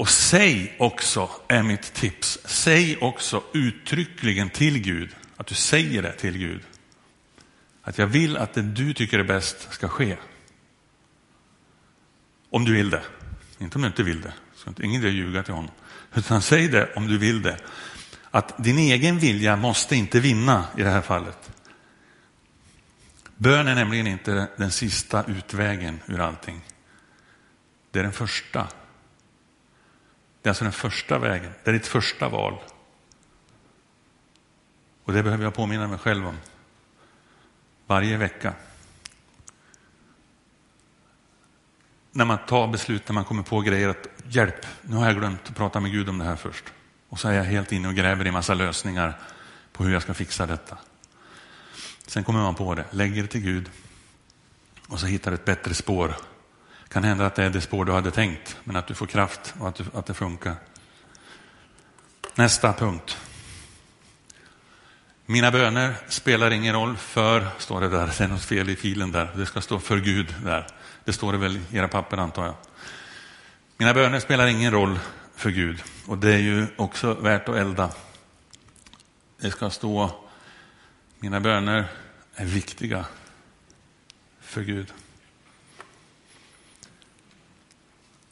Och 0.00 0.08
säg 0.08 0.76
också, 0.78 1.30
är 1.48 1.62
mitt 1.62 1.94
tips, 1.94 2.38
säg 2.44 2.96
också 2.96 3.42
uttryckligen 3.54 4.50
till 4.50 4.78
Gud, 4.78 5.16
att 5.36 5.46
du 5.46 5.54
säger 5.54 6.02
det 6.02 6.12
till 6.12 6.38
Gud. 6.38 6.62
Att 7.82 7.98
jag 7.98 8.06
vill 8.06 8.36
att 8.36 8.54
det 8.54 8.62
du 8.62 8.94
tycker 8.94 9.18
är 9.18 9.24
bäst 9.24 9.72
ska 9.72 9.88
ske. 9.88 10.16
Om 12.50 12.64
du 12.64 12.72
vill 12.72 12.90
det, 12.90 13.02
inte 13.58 13.78
om 13.78 13.82
du 13.82 13.88
inte 13.88 14.02
vill 14.02 14.20
det. 14.20 14.32
Så 14.54 14.82
ingen 14.82 15.00
idé 15.00 15.08
att 15.08 15.14
ljuga 15.14 15.42
till 15.42 15.54
honom. 15.54 15.70
Utan 16.14 16.42
säg 16.42 16.68
det 16.68 16.94
om 16.94 17.06
du 17.06 17.18
vill 17.18 17.42
det. 17.42 17.58
Att 18.30 18.64
din 18.64 18.78
egen 18.78 19.18
vilja 19.18 19.56
måste 19.56 19.96
inte 19.96 20.20
vinna 20.20 20.64
i 20.76 20.82
det 20.82 20.90
här 20.90 21.02
fallet. 21.02 21.50
Bön 23.36 23.66
är 23.66 23.74
nämligen 23.74 24.06
inte 24.06 24.48
den 24.56 24.70
sista 24.70 25.24
utvägen 25.24 26.00
ur 26.06 26.20
allting. 26.20 26.60
Det 27.90 27.98
är 27.98 28.02
den 28.02 28.12
första. 28.12 28.68
Det 30.42 30.48
är 30.48 30.50
alltså 30.50 30.64
den 30.64 30.72
första 30.72 31.18
vägen. 31.18 31.52
Det 31.64 31.70
är 31.70 31.74
ditt 31.74 31.86
första 31.86 32.28
val. 32.28 32.58
Och 35.04 35.12
det 35.12 35.22
behöver 35.22 35.44
jag 35.44 35.54
påminna 35.54 35.88
mig 35.88 35.98
själv 35.98 36.26
om 36.26 36.36
varje 37.86 38.16
vecka. 38.16 38.54
När 42.12 42.24
man 42.24 42.38
tar 42.46 42.68
beslut, 42.68 43.08
när 43.08 43.14
man 43.14 43.24
kommer 43.24 43.42
på 43.42 43.60
grejer 43.60 43.88
att 43.88 44.06
hjälp, 44.24 44.66
nu 44.82 44.96
har 44.96 45.06
jag 45.06 45.16
glömt 45.16 45.48
att 45.48 45.56
prata 45.56 45.80
med 45.80 45.92
Gud 45.92 46.08
om 46.08 46.18
det 46.18 46.24
här 46.24 46.36
först. 46.36 46.64
Och 47.08 47.20
så 47.20 47.28
är 47.28 47.32
jag 47.32 47.44
helt 47.44 47.72
inne 47.72 47.88
och 47.88 47.94
gräver 47.94 48.26
i 48.26 48.30
massa 48.30 48.54
lösningar 48.54 49.18
på 49.72 49.84
hur 49.84 49.92
jag 49.92 50.02
ska 50.02 50.14
fixa 50.14 50.46
detta. 50.46 50.78
Sen 52.06 52.24
kommer 52.24 52.40
man 52.40 52.54
på 52.54 52.74
det, 52.74 52.84
lägger 52.90 53.22
det 53.22 53.28
till 53.28 53.40
Gud 53.40 53.70
och 54.88 55.00
så 55.00 55.06
hittar 55.06 55.32
ett 55.32 55.44
bättre 55.44 55.74
spår 55.74 56.14
kan 56.92 57.04
hända 57.04 57.26
att 57.26 57.34
det 57.34 57.44
är 57.44 57.50
det 57.50 57.60
spår 57.60 57.84
du 57.84 57.92
hade 57.92 58.10
tänkt, 58.10 58.56
men 58.64 58.76
att 58.76 58.86
du 58.86 58.94
får 58.94 59.06
kraft 59.06 59.54
och 59.58 59.68
att, 59.68 59.74
du, 59.74 59.84
att 59.94 60.06
det 60.06 60.14
funkar. 60.14 60.54
Nästa 62.34 62.72
punkt. 62.72 63.18
Mina 65.26 65.50
böner 65.50 65.94
spelar 66.08 66.50
ingen 66.50 66.74
roll 66.74 66.96
för, 66.96 67.46
står 67.58 67.80
det 67.80 67.88
där, 67.88 68.06
det 68.06 68.20
är 68.20 68.28
något 68.28 68.44
fel 68.44 68.68
i 68.68 68.76
filen 68.76 69.12
där, 69.12 69.32
det 69.36 69.46
ska 69.46 69.60
stå 69.60 69.78
för 69.78 69.98
Gud 69.98 70.34
där. 70.44 70.66
Det 71.04 71.12
står 71.12 71.32
det 71.32 71.38
väl 71.38 71.56
i 71.56 71.76
era 71.76 71.88
papper 71.88 72.16
antar 72.16 72.46
jag. 72.46 72.54
Mina 73.76 73.94
böner 73.94 74.20
spelar 74.20 74.46
ingen 74.46 74.72
roll 74.72 74.98
för 75.36 75.50
Gud 75.50 75.82
och 76.06 76.18
det 76.18 76.34
är 76.34 76.38
ju 76.38 76.66
också 76.76 77.14
värt 77.14 77.48
att 77.48 77.56
elda. 77.56 77.90
Det 79.40 79.50
ska 79.50 79.70
stå, 79.70 80.10
mina 81.18 81.40
böner 81.40 81.84
är 82.34 82.44
viktiga 82.44 83.04
för 84.40 84.62
Gud. 84.62 84.92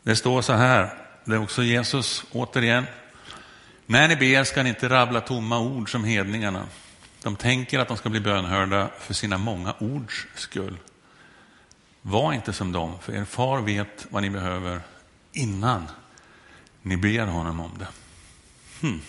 Det 0.09 0.17
står 0.17 0.43
så 0.43 0.53
här, 0.53 0.95
det 1.25 1.35
är 1.35 1.43
också 1.43 1.63
Jesus 1.63 2.25
återigen. 2.33 2.87
När 3.87 4.09
ni 4.09 4.17
ber 4.17 4.45
ska 4.45 4.63
ni 4.63 4.69
inte 4.69 4.89
rabbla 4.89 5.21
tomma 5.21 5.59
ord 5.59 5.93
som 5.93 6.05
hedningarna. 6.05 6.67
De 7.23 7.37
tänker 7.37 7.79
att 7.79 7.89
de 7.89 7.97
ska 7.97 8.09
bli 8.09 8.21
bönhörda 8.21 8.91
för 8.99 9.15
sina 9.15 9.39
många 9.39 9.75
ords 9.79 10.27
skull. 10.35 10.77
Var 12.03 12.33
inte 12.33 12.53
som 12.53 12.73
dem, 12.73 12.99
för 13.01 13.13
er 13.13 13.25
far 13.25 13.61
vet 13.61 14.07
vad 14.11 14.23
ni 14.23 14.31
behöver 14.31 14.81
innan 15.33 15.87
ni 16.83 16.97
ber 16.97 17.27
honom 17.27 17.61
om 17.61 17.79
det. 17.79 17.89
Hmm. 18.81 19.01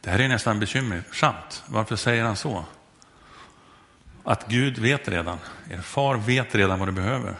Det 0.00 0.10
här 0.10 0.18
är 0.18 0.28
nästan 0.28 0.60
bekymmersamt. 0.60 1.64
Varför 1.66 1.96
säger 1.96 2.24
han 2.24 2.36
så? 2.36 2.64
Att 4.24 4.48
Gud 4.48 4.78
vet 4.78 5.08
redan. 5.08 5.38
Er 5.70 5.80
far 5.80 6.16
vet 6.16 6.54
redan 6.54 6.78
vad 6.78 6.88
du 6.88 6.92
behöver 6.92 7.36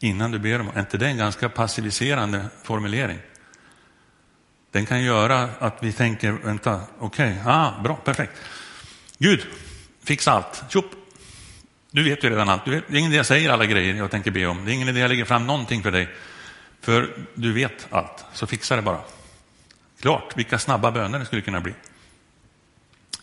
innan 0.00 0.30
du 0.30 0.38
ber 0.38 0.60
om. 0.60 0.70
Är 0.74 0.80
inte 0.80 0.98
det 0.98 1.06
en 1.06 1.16
ganska 1.16 1.48
passiviserande 1.48 2.46
formulering? 2.62 3.18
Den 4.70 4.86
kan 4.86 5.02
göra 5.02 5.48
att 5.58 5.78
vi 5.80 5.92
tänker, 5.92 6.32
vänta, 6.32 6.80
okej, 6.98 7.30
okay, 7.30 7.52
ah, 7.52 7.80
bra, 7.84 7.96
perfekt. 7.96 8.32
Gud, 9.18 9.46
fixa 10.04 10.32
allt, 10.32 10.64
tjopp. 10.68 10.90
Du 11.90 12.04
vet 12.04 12.24
ju 12.24 12.30
redan 12.30 12.48
allt. 12.48 12.64
Du 12.64 12.70
vet, 12.70 12.84
det 12.88 12.94
är 12.94 12.98
ingen 12.98 13.10
idé 13.10 13.16
jag 13.16 13.26
säger 13.26 13.50
alla 13.50 13.66
grejer 13.66 13.94
jag 13.94 14.10
tänker 14.10 14.30
be 14.30 14.46
om. 14.46 14.64
Det 14.64 14.70
är 14.70 14.74
ingen 14.74 14.88
idé 14.88 15.00
jag 15.00 15.08
lägger 15.08 15.24
fram 15.24 15.46
någonting 15.46 15.82
för 15.82 15.90
dig. 15.90 16.08
För 16.80 17.26
du 17.34 17.52
vet 17.52 17.86
allt, 17.90 18.24
så 18.32 18.46
fixa 18.46 18.76
det 18.76 18.82
bara. 18.82 19.00
Klart, 20.00 20.36
vilka 20.36 20.58
snabba 20.58 20.90
böner 20.90 21.18
det 21.18 21.24
skulle 21.24 21.42
kunna 21.42 21.60
bli. 21.60 21.74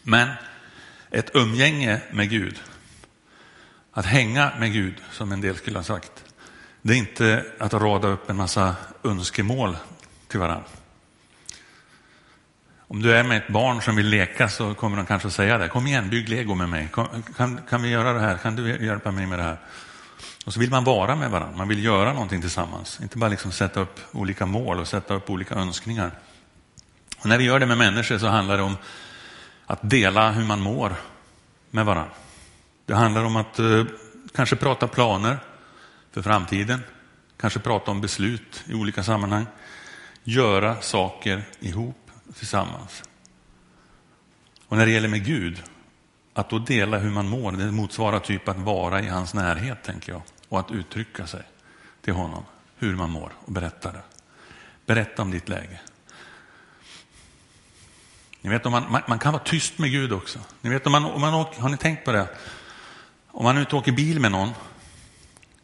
Men 0.03 0.29
ett 1.11 1.29
umgänge 1.33 2.01
med 2.11 2.29
Gud, 2.29 2.59
att 3.91 4.05
hänga 4.05 4.51
med 4.59 4.73
Gud, 4.73 4.95
som 5.11 5.31
en 5.31 5.41
del 5.41 5.55
skulle 5.55 5.77
ha 5.77 5.83
sagt, 5.83 6.23
det 6.81 6.93
är 6.93 6.97
inte 6.97 7.45
att 7.59 7.73
rada 7.73 8.07
upp 8.07 8.29
en 8.29 8.35
massa 8.35 8.75
önskemål 9.03 9.77
till 10.27 10.39
varandra. 10.39 10.65
Om 12.89 13.01
du 13.01 13.15
är 13.15 13.23
med 13.23 13.37
ett 13.37 13.47
barn 13.47 13.81
som 13.81 13.95
vill 13.95 14.07
leka 14.07 14.49
så 14.49 14.73
kommer 14.73 14.97
de 14.97 15.05
kanske 15.05 15.29
säga 15.29 15.57
det. 15.57 15.67
Kom 15.67 15.87
igen, 15.87 16.09
bygg 16.09 16.29
lego 16.29 16.55
med 16.55 16.69
mig. 16.69 16.89
Kan, 17.37 17.61
kan 17.69 17.81
vi 17.81 17.89
göra 17.89 18.13
det 18.13 18.19
här? 18.19 18.37
Kan 18.37 18.55
du 18.55 18.85
hjälpa 18.85 19.11
mig 19.11 19.27
med 19.27 19.39
det 19.39 19.43
här? 19.43 19.57
Och 20.45 20.53
så 20.53 20.59
vill 20.59 20.69
man 20.69 20.83
vara 20.83 21.15
med 21.15 21.31
varandra. 21.31 21.57
Man 21.57 21.67
vill 21.67 21.83
göra 21.83 22.13
någonting 22.13 22.41
tillsammans. 22.41 22.99
Inte 23.01 23.17
bara 23.17 23.29
liksom 23.29 23.51
sätta 23.51 23.79
upp 23.79 23.99
olika 24.11 24.45
mål 24.45 24.79
och 24.79 24.87
sätta 24.87 25.13
upp 25.13 25.29
olika 25.29 25.55
önskningar. 25.55 26.11
Och 27.19 27.25
när 27.25 27.37
vi 27.37 27.43
gör 27.43 27.59
det 27.59 27.65
med 27.65 27.77
människor 27.77 28.17
så 28.17 28.27
handlar 28.27 28.57
det 28.57 28.63
om 28.63 28.77
att 29.65 29.79
dela 29.81 30.31
hur 30.31 30.45
man 30.45 30.61
mår 30.61 30.95
med 31.71 31.85
varandra. 31.85 32.11
Det 32.85 32.93
handlar 32.93 33.23
om 33.23 33.35
att 33.35 33.59
eh, 33.59 33.85
kanske 34.35 34.55
prata 34.55 34.87
planer 34.87 35.37
för 36.17 36.21
framtiden. 36.23 36.83
Kanske 37.37 37.59
prata 37.59 37.91
om 37.91 38.01
beslut 38.01 38.63
i 38.67 38.73
olika 38.73 39.03
sammanhang. 39.03 39.45
Göra 40.23 40.81
saker 40.81 41.43
ihop 41.59 42.11
tillsammans. 42.37 43.03
Och 44.67 44.77
när 44.77 44.85
det 44.85 44.91
gäller 44.91 45.07
med 45.07 45.25
Gud, 45.25 45.63
att 46.33 46.49
då 46.49 46.59
dela 46.59 46.97
hur 46.97 47.09
man 47.09 47.29
mår, 47.29 47.51
det 47.51 47.71
motsvarar 47.71 48.19
typ 48.19 48.47
att 48.47 48.57
vara 48.57 49.01
i 49.01 49.07
hans 49.07 49.33
närhet, 49.33 49.83
tänker 49.83 50.11
jag. 50.11 50.21
Och 50.49 50.59
att 50.59 50.71
uttrycka 50.71 51.27
sig 51.27 51.43
till 52.01 52.13
honom, 52.13 52.43
hur 52.77 52.95
man 52.95 53.09
mår 53.09 53.31
och 53.45 53.51
berätta 53.51 53.91
det. 53.91 54.03
Berätta 54.85 55.21
om 55.21 55.31
ditt 55.31 55.49
läge. 55.49 55.79
Ni 58.41 58.49
vet, 58.49 58.63
man, 58.63 58.91
man, 58.91 59.01
man, 59.07 59.19
kan 59.19 59.33
vara 59.33 59.43
tyst 59.43 59.77
med 59.77 59.91
Gud 59.91 60.13
också. 60.13 60.39
Ni 60.61 60.69
vet, 60.69 60.85
om 60.85 60.91
man, 60.91 61.05
om 61.05 61.21
man 61.21 61.33
åker, 61.33 61.61
har 61.61 61.69
ni 61.69 61.77
tänkt 61.77 62.05
på 62.05 62.11
det? 62.11 62.27
Om 63.27 63.43
man 63.43 63.55
nu 63.55 63.65
åker 63.71 63.91
bil 63.91 64.19
med 64.19 64.31
någon 64.31 64.53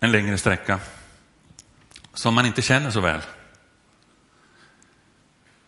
en 0.04 0.12
längre 0.12 0.38
sträcka 0.38 0.80
som 2.14 2.34
man 2.34 2.46
inte 2.46 2.62
känner 2.62 2.92
så 2.92 3.02
väl 3.02 3.22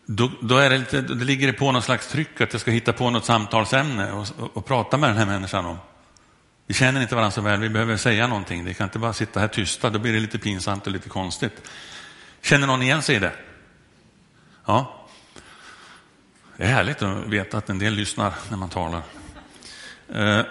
då, 0.06 0.30
då, 0.40 0.56
är 0.56 0.70
det 0.70 0.78
lite, 0.78 1.00
då 1.00 1.14
ligger 1.24 1.46
det 1.46 1.52
på 1.52 1.72
något 1.72 1.84
slags 1.84 2.08
tryck 2.08 2.40
att 2.40 2.52
jag 2.52 2.60
ska 2.60 2.70
hitta 2.70 2.92
på 2.92 3.10
något 3.10 3.24
samtalsämne 3.24 4.12
och, 4.12 4.26
och, 4.38 4.56
och 4.56 4.66
prata 4.66 4.96
med 4.96 5.10
den 5.10 5.16
här 5.16 5.26
människan 5.26 5.66
om. 5.66 5.78
Vi 6.66 6.74
känner 6.74 7.02
inte 7.02 7.14
varandra 7.14 7.30
så 7.30 7.40
väl, 7.40 7.60
vi 7.60 7.68
behöver 7.68 7.96
säga 7.96 8.26
någonting. 8.26 8.64
Vi 8.64 8.74
kan 8.74 8.84
inte 8.84 8.98
bara 8.98 9.12
sitta 9.12 9.40
här 9.40 9.48
tysta, 9.48 9.90
då 9.90 9.98
blir 9.98 10.12
det 10.12 10.20
lite 10.20 10.38
pinsamt 10.38 10.86
och 10.86 10.92
lite 10.92 11.08
konstigt. 11.08 11.70
Känner 12.42 12.66
någon 12.66 12.82
igen 12.82 13.02
sig 13.02 13.16
i 13.16 13.18
det? 13.18 13.32
Ja. 14.64 15.06
Det 16.56 16.64
är 16.64 16.68
härligt 16.68 17.02
att 17.02 17.26
veta 17.26 17.58
att 17.58 17.70
en 17.70 17.78
del 17.78 17.94
lyssnar 17.94 18.34
när 18.50 18.56
man 18.56 18.68
talar. 18.68 19.02
Eh. 20.14 20.42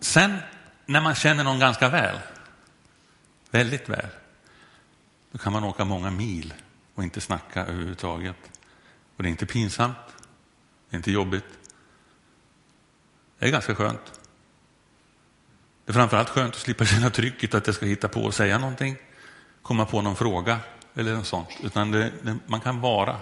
Sen 0.00 0.38
när 0.90 1.00
man 1.00 1.14
känner 1.14 1.44
någon 1.44 1.58
ganska 1.58 1.88
väl, 1.88 2.18
väldigt 3.50 3.88
väl, 3.88 4.06
då 5.32 5.38
kan 5.38 5.52
man 5.52 5.64
åka 5.64 5.84
många 5.84 6.10
mil 6.10 6.54
och 6.94 7.02
inte 7.02 7.20
snacka 7.20 7.60
överhuvudtaget. 7.66 8.36
Och 9.16 9.22
det 9.22 9.28
är 9.28 9.30
inte 9.30 9.46
pinsamt, 9.46 9.96
det 10.90 10.94
är 10.94 10.96
inte 10.96 11.10
jobbigt. 11.10 11.44
Det 13.38 13.46
är 13.46 13.50
ganska 13.50 13.74
skönt. 13.74 14.20
Det 15.84 15.92
är 15.92 15.94
framförallt 15.94 16.28
skönt 16.28 16.54
att 16.54 16.60
slippa 16.60 16.84
känna 16.84 17.10
trycket 17.10 17.54
att 17.54 17.66
jag 17.66 17.76
ska 17.76 17.86
hitta 17.86 18.08
på 18.08 18.20
och 18.20 18.34
säga 18.34 18.58
någonting, 18.58 18.96
komma 19.62 19.86
på 19.86 20.02
någon 20.02 20.16
fråga 20.16 20.58
eller 20.94 21.14
något 21.14 21.26
sånt. 21.26 21.48
Utan 21.62 21.90
det, 21.90 22.12
det, 22.22 22.38
man 22.46 22.60
kan 22.60 22.80
vara 22.80 23.16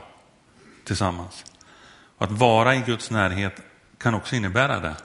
tillsammans. 0.85 1.45
Och 2.17 2.25
att 2.25 2.33
vara 2.33 2.75
i 2.75 2.81
Guds 2.81 3.11
närhet 3.11 3.63
kan 3.99 4.15
också 4.15 4.37
innebära 4.37 4.81
det. 4.81 4.97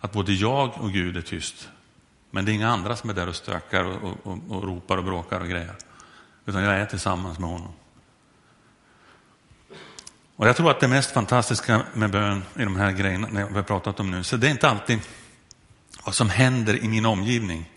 Att 0.00 0.12
både 0.12 0.32
jag 0.32 0.80
och 0.80 0.92
Gud 0.92 1.16
är 1.16 1.22
tyst. 1.22 1.68
Men 2.34 2.44
det 2.44 2.52
är 2.52 2.54
inga 2.54 2.68
andra 2.68 2.96
som 2.96 3.10
är 3.10 3.14
där 3.14 3.28
och 3.28 3.36
stökar 3.36 3.84
och, 3.84 4.16
och, 4.22 4.38
och 4.48 4.64
ropar 4.64 4.96
och 4.96 5.04
bråkar 5.04 5.40
och 5.40 5.48
grejer. 5.48 5.74
Utan 6.46 6.62
jag 6.62 6.74
är 6.74 6.86
tillsammans 6.86 7.38
med 7.38 7.50
honom. 7.50 7.72
Och 10.36 10.48
Jag 10.48 10.56
tror 10.56 10.70
att 10.70 10.80
det 10.80 10.88
mest 10.88 11.10
fantastiska 11.10 11.82
med 11.94 12.10
bön 12.10 12.44
i 12.56 12.64
de 12.64 12.76
här 12.76 12.92
grejerna 12.92 13.28
vi 13.30 13.54
har 13.54 13.62
pratat 13.62 14.00
om 14.00 14.10
nu, 14.10 14.24
så 14.24 14.36
det 14.36 14.46
är 14.46 14.50
inte 14.50 14.68
alltid 14.68 14.98
vad 16.04 16.14
som 16.14 16.30
händer 16.30 16.84
i 16.84 16.88
min 16.88 17.06
omgivning. 17.06 17.70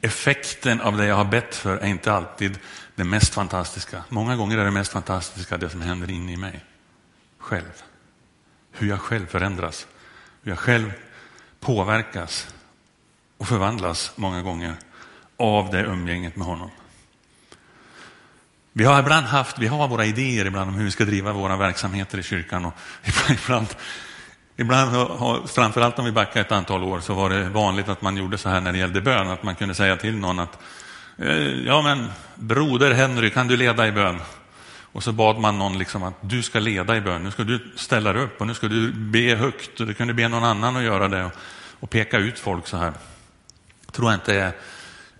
Effekten 0.00 0.80
av 0.80 0.96
det 0.96 1.06
jag 1.06 1.16
har 1.16 1.24
bett 1.24 1.54
för 1.54 1.76
är 1.76 1.86
inte 1.86 2.12
alltid 2.12 2.58
det 2.94 3.04
mest 3.04 3.34
fantastiska. 3.34 4.04
Många 4.08 4.36
gånger 4.36 4.58
är 4.58 4.64
det 4.64 4.70
mest 4.70 4.92
fantastiska 4.92 5.56
det 5.56 5.70
som 5.70 5.80
händer 5.80 6.10
inne 6.10 6.32
i 6.32 6.36
mig 6.36 6.64
själv. 7.38 7.82
Hur 8.72 8.88
jag 8.88 9.00
själv 9.00 9.26
förändras, 9.26 9.86
hur 10.42 10.52
jag 10.52 10.58
själv 10.58 10.92
påverkas 11.60 12.54
och 13.40 13.48
förvandlas 13.48 14.12
många 14.16 14.42
gånger 14.42 14.74
av 15.36 15.70
det 15.70 15.82
umgänget 15.82 16.36
med 16.36 16.46
honom. 16.46 16.70
Vi 18.72 18.84
har 18.84 19.00
ibland 19.00 19.26
haft, 19.26 19.58
vi 19.58 19.66
har 19.66 19.88
våra 19.88 20.04
idéer 20.04 20.46
ibland 20.46 20.70
om 20.70 20.74
hur 20.76 20.84
vi 20.84 20.90
ska 20.90 21.04
driva 21.04 21.32
våra 21.32 21.56
verksamheter 21.56 22.18
i 22.18 22.22
kyrkan 22.22 22.64
och 22.64 22.74
ibland, 23.30 23.66
ibland 24.56 24.90
har, 24.90 25.46
framförallt 25.46 25.98
om 25.98 26.04
vi 26.04 26.12
backar 26.12 26.40
ett 26.40 26.52
antal 26.52 26.82
år 26.82 27.00
så 27.00 27.14
var 27.14 27.30
det 27.30 27.48
vanligt 27.48 27.88
att 27.88 28.02
man 28.02 28.16
gjorde 28.16 28.38
så 28.38 28.48
här 28.48 28.60
när 28.60 28.72
det 28.72 28.78
gällde 28.78 29.00
bön, 29.00 29.28
att 29.28 29.42
man 29.42 29.54
kunde 29.54 29.74
säga 29.74 29.96
till 29.96 30.16
någon 30.16 30.38
att 30.38 30.58
eh, 31.18 31.66
ja 31.66 31.82
men 31.82 32.08
broder 32.34 32.94
Henry, 32.94 33.30
kan 33.30 33.48
du 33.48 33.56
leda 33.56 33.86
i 33.86 33.92
bön? 33.92 34.20
Och 34.92 35.02
så 35.02 35.12
bad 35.12 35.38
man 35.38 35.58
någon 35.58 35.78
liksom 35.78 36.02
att 36.02 36.14
du 36.20 36.42
ska 36.42 36.58
leda 36.58 36.96
i 36.96 37.00
bön, 37.00 37.24
nu 37.24 37.30
ska 37.30 37.44
du 37.44 37.72
ställa 37.76 38.12
dig 38.12 38.22
upp 38.22 38.40
och 38.40 38.46
nu 38.46 38.54
ska 38.54 38.68
du 38.68 38.92
be 38.92 39.34
högt 39.34 39.80
och 39.80 39.86
du 39.86 39.94
kunde 39.94 40.14
be 40.14 40.28
någon 40.28 40.44
annan 40.44 40.76
att 40.76 40.82
göra 40.82 41.08
det 41.08 41.24
och, 41.24 41.32
och 41.80 41.90
peka 41.90 42.18
ut 42.18 42.38
folk 42.38 42.66
så 42.66 42.76
här. 42.76 42.92
Tror 43.92 44.10
jag 44.10 44.16
inte 44.16 44.34
är, 44.34 44.52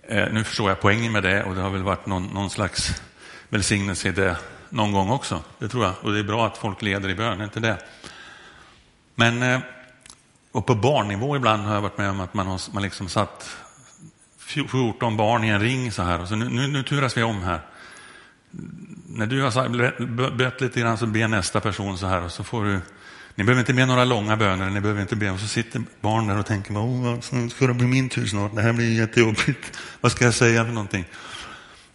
eh, 0.03 0.33
nu 0.33 0.43
förstår 0.43 0.69
jag 0.69 0.81
poängen 0.81 1.11
med 1.11 1.23
det 1.23 1.43
och 1.43 1.55
det 1.55 1.61
har 1.61 1.69
väl 1.69 1.83
varit 1.83 2.05
någon, 2.05 2.27
någon 2.27 2.49
slags 2.49 3.01
välsignelse 3.49 4.07
i 4.07 4.11
det 4.11 4.37
någon 4.69 4.91
gång 4.91 5.09
också. 5.09 5.43
Det 5.59 5.67
tror 5.67 5.85
jag. 5.85 5.93
Och 6.01 6.13
det 6.13 6.19
är 6.19 6.23
bra 6.23 6.47
att 6.47 6.57
folk 6.57 6.81
leder 6.81 7.09
i 7.09 7.15
bön, 7.15 7.41
inte 7.41 7.59
det? 7.59 7.77
Men 9.15 9.43
eh, 9.43 9.59
och 10.51 10.65
på 10.65 10.75
barnnivå 10.75 11.35
ibland 11.35 11.63
har 11.63 11.73
jag 11.73 11.81
varit 11.81 11.97
med 11.97 12.09
om 12.09 12.19
att 12.19 12.33
man 12.33 12.47
har 12.47 12.73
man 12.73 12.83
liksom 12.83 13.09
satt 13.09 13.57
14 14.37 15.17
barn 15.17 15.43
i 15.43 15.47
en 15.47 15.61
ring 15.61 15.91
så 15.91 16.03
här. 16.03 16.21
Och 16.21 16.27
så 16.27 16.35
nu, 16.35 16.49
nu, 16.49 16.67
nu 16.67 16.83
turas 16.83 17.17
vi 17.17 17.23
om 17.23 17.41
här. 17.41 17.59
När 19.07 19.27
du 19.27 19.41
har 19.41 20.31
bett 20.31 20.61
lite 20.61 20.79
grann 20.79 20.97
så 20.97 21.05
ber 21.05 21.27
nästa 21.27 21.59
person 21.59 21.97
så 21.97 22.05
här 22.05 22.21
och 22.21 22.31
så 22.31 22.43
får 22.43 22.65
du 22.65 22.79
ni 23.35 23.43
behöver 23.43 23.59
inte 23.59 23.73
be 23.73 23.85
några 23.85 24.05
långa 24.05 24.37
böner, 24.37 24.69
ni 24.69 24.81
behöver 24.81 25.01
inte 25.01 25.15
be. 25.15 25.31
Och 25.31 25.39
så 25.39 25.47
sitter 25.47 25.83
barn 26.01 26.27
där 26.27 26.37
och 26.37 26.45
tänker, 26.45 26.73
oh, 26.73 27.19
ska 27.49 27.67
det 27.67 27.73
bli 27.73 27.87
min 27.87 28.09
tur 28.09 28.25
snart? 28.25 28.55
Det 28.55 28.61
här 28.61 28.73
blir 28.73 28.99
jättejobbigt. 28.99 29.79
Vad 30.01 30.11
ska 30.11 30.25
jag 30.25 30.33
säga 30.33 30.65
för 30.65 30.71
någonting? 30.71 31.05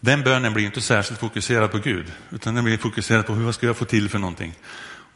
Den 0.01 0.23
bönen 0.23 0.55
blir 0.55 0.67
inte 0.67 0.81
särskilt 0.81 1.21
fokuserad 1.21 1.71
på 1.71 1.79
Gud, 1.79 2.13
utan 2.31 2.55
den 2.55 2.65
blir 2.65 2.79
fokuserad 2.79 3.27
på 3.27 3.35
hur 3.35 3.53
ska 3.53 3.67
jag 3.67 3.77
få 3.77 3.85
till 3.85 4.09
för 4.09 4.19
någonting. 4.19 4.55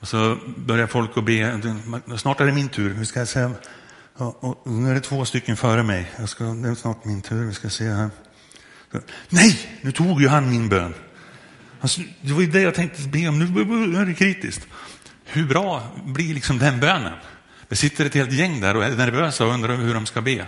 Och 0.00 0.08
så 0.08 0.38
börjar 0.56 0.86
folk 0.86 1.10
att 1.16 1.24
be, 1.24 1.60
snart 2.18 2.40
är 2.40 2.46
det 2.46 2.52
min 2.52 2.68
tur, 2.68 2.94
hur 2.94 3.04
ska 3.04 3.18
jag 3.18 3.28
säga? 3.28 3.52
Ja, 4.18 4.36
och 4.40 4.66
nu 4.66 4.90
är 4.90 4.94
det 4.94 5.00
två 5.00 5.24
stycken 5.24 5.56
före 5.56 5.82
mig, 5.82 6.10
jag 6.18 6.28
ska, 6.28 6.44
det 6.44 6.68
är 6.68 6.74
snart 6.74 7.04
min 7.04 7.22
tur, 7.22 7.44
vi 7.44 7.54
ska 7.54 7.70
se 7.70 7.88
här. 7.88 8.10
Nej, 9.28 9.78
nu 9.80 9.92
tog 9.92 10.22
ju 10.22 10.28
han 10.28 10.50
min 10.50 10.68
bön. 10.68 10.94
Alltså, 11.80 12.00
det 12.20 12.32
var 12.32 12.40
ju 12.40 12.46
det 12.46 12.60
jag 12.60 12.74
tänkte 12.74 13.08
be 13.08 13.28
om, 13.28 13.38
nu 13.38 13.44
är 13.98 14.06
det 14.06 14.14
kritiskt. 14.14 14.66
Hur 15.32 15.46
bra 15.46 15.82
blir 16.04 16.34
liksom 16.34 16.58
den 16.58 16.80
bönen? 16.80 17.18
Det 17.68 17.76
sitter 17.76 18.06
ett 18.06 18.14
helt 18.14 18.32
gäng 18.32 18.60
där 18.60 18.76
och 18.76 18.84
är 18.84 18.96
nervösa 18.96 19.46
och 19.46 19.52
undrar 19.52 19.76
hur 19.76 19.94
de 19.94 20.06
ska 20.06 20.20
be. 20.20 20.46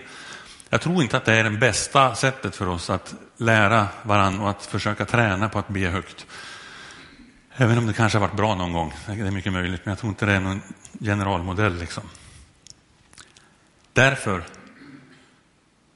Jag 0.69 0.81
tror 0.81 1.03
inte 1.03 1.17
att 1.17 1.25
det 1.25 1.35
är 1.35 1.45
det 1.45 1.51
bästa 1.51 2.15
sättet 2.15 2.57
för 2.57 2.69
oss 2.69 2.91
att 2.91 3.15
lära 3.37 3.89
varandra 4.03 4.43
och 4.43 4.51
att 4.51 4.67
försöka 4.67 5.05
träna 5.05 5.49
på 5.49 5.59
att 5.59 5.69
be 5.69 5.89
högt. 5.89 6.27
Även 7.57 7.79
om 7.79 7.87
det 7.87 7.93
kanske 7.93 8.19
har 8.19 8.27
varit 8.27 8.37
bra 8.37 8.55
någon 8.55 8.73
gång, 8.73 8.95
det 9.07 9.13
är 9.13 9.31
mycket 9.31 9.53
möjligt, 9.53 9.81
men 9.85 9.93
jag 9.93 9.99
tror 9.99 10.11
inte 10.11 10.27
det 10.27 10.33
är 10.33 10.41
någon 10.41 10.63
generalmodell. 11.01 11.79
Liksom. 11.79 12.03
Därför 13.93 14.45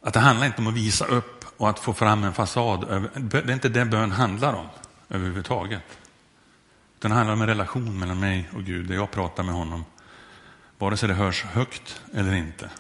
att 0.03 0.15
det 0.15 0.21
handlar 0.21 0.47
inte 0.47 0.59
om 0.59 0.67
att 0.67 0.75
visa 0.75 1.05
upp 1.05 1.45
och 1.57 1.71
att 1.71 1.79
få 1.79 1.93
fram 1.93 2.25
en 2.25 2.33
fasad. 2.33 3.09
Det 3.17 3.39
är 3.39 3.51
inte 3.51 3.69
det 3.69 3.85
bön 3.85 4.11
handlar 4.11 4.53
om 4.55 4.67
överhuvudtaget. 5.09 5.83
Den 7.07 7.13
handlar 7.13 7.35
om 7.35 7.41
en 7.41 7.47
relation 7.47 7.99
mellan 7.99 8.21
mig 8.21 8.49
och 8.55 8.65
Gud, 8.65 8.87
där 8.87 8.95
jag 8.95 9.11
pratar 9.11 9.43
med 9.43 9.55
honom. 9.55 9.85
Vare 10.79 10.97
sig 10.97 11.09
det 11.09 11.15
hörs 11.15 11.45
högt 11.45 12.01
eller 12.15 12.35
inte 12.35 12.71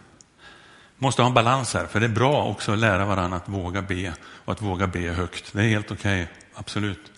måste 0.99 1.23
ha 1.23 1.27
en 1.27 1.35
balans 1.35 1.75
här, 1.75 1.87
för 1.87 2.01
det 2.01 2.07
är 2.07 2.11
bra 2.11 2.45
också 2.45 2.73
att 2.73 2.79
lära 2.79 3.05
varandra 3.05 3.37
att 3.37 3.49
våga 3.49 3.83
be 3.83 4.15
och 4.21 4.53
att 4.53 4.63
våga 4.63 4.87
be 4.87 5.13
högt. 5.13 5.53
Det 5.53 5.61
är 5.61 5.69
helt 5.69 5.91
okej, 5.91 6.23
okay, 6.23 6.35
absolut. 6.55 7.13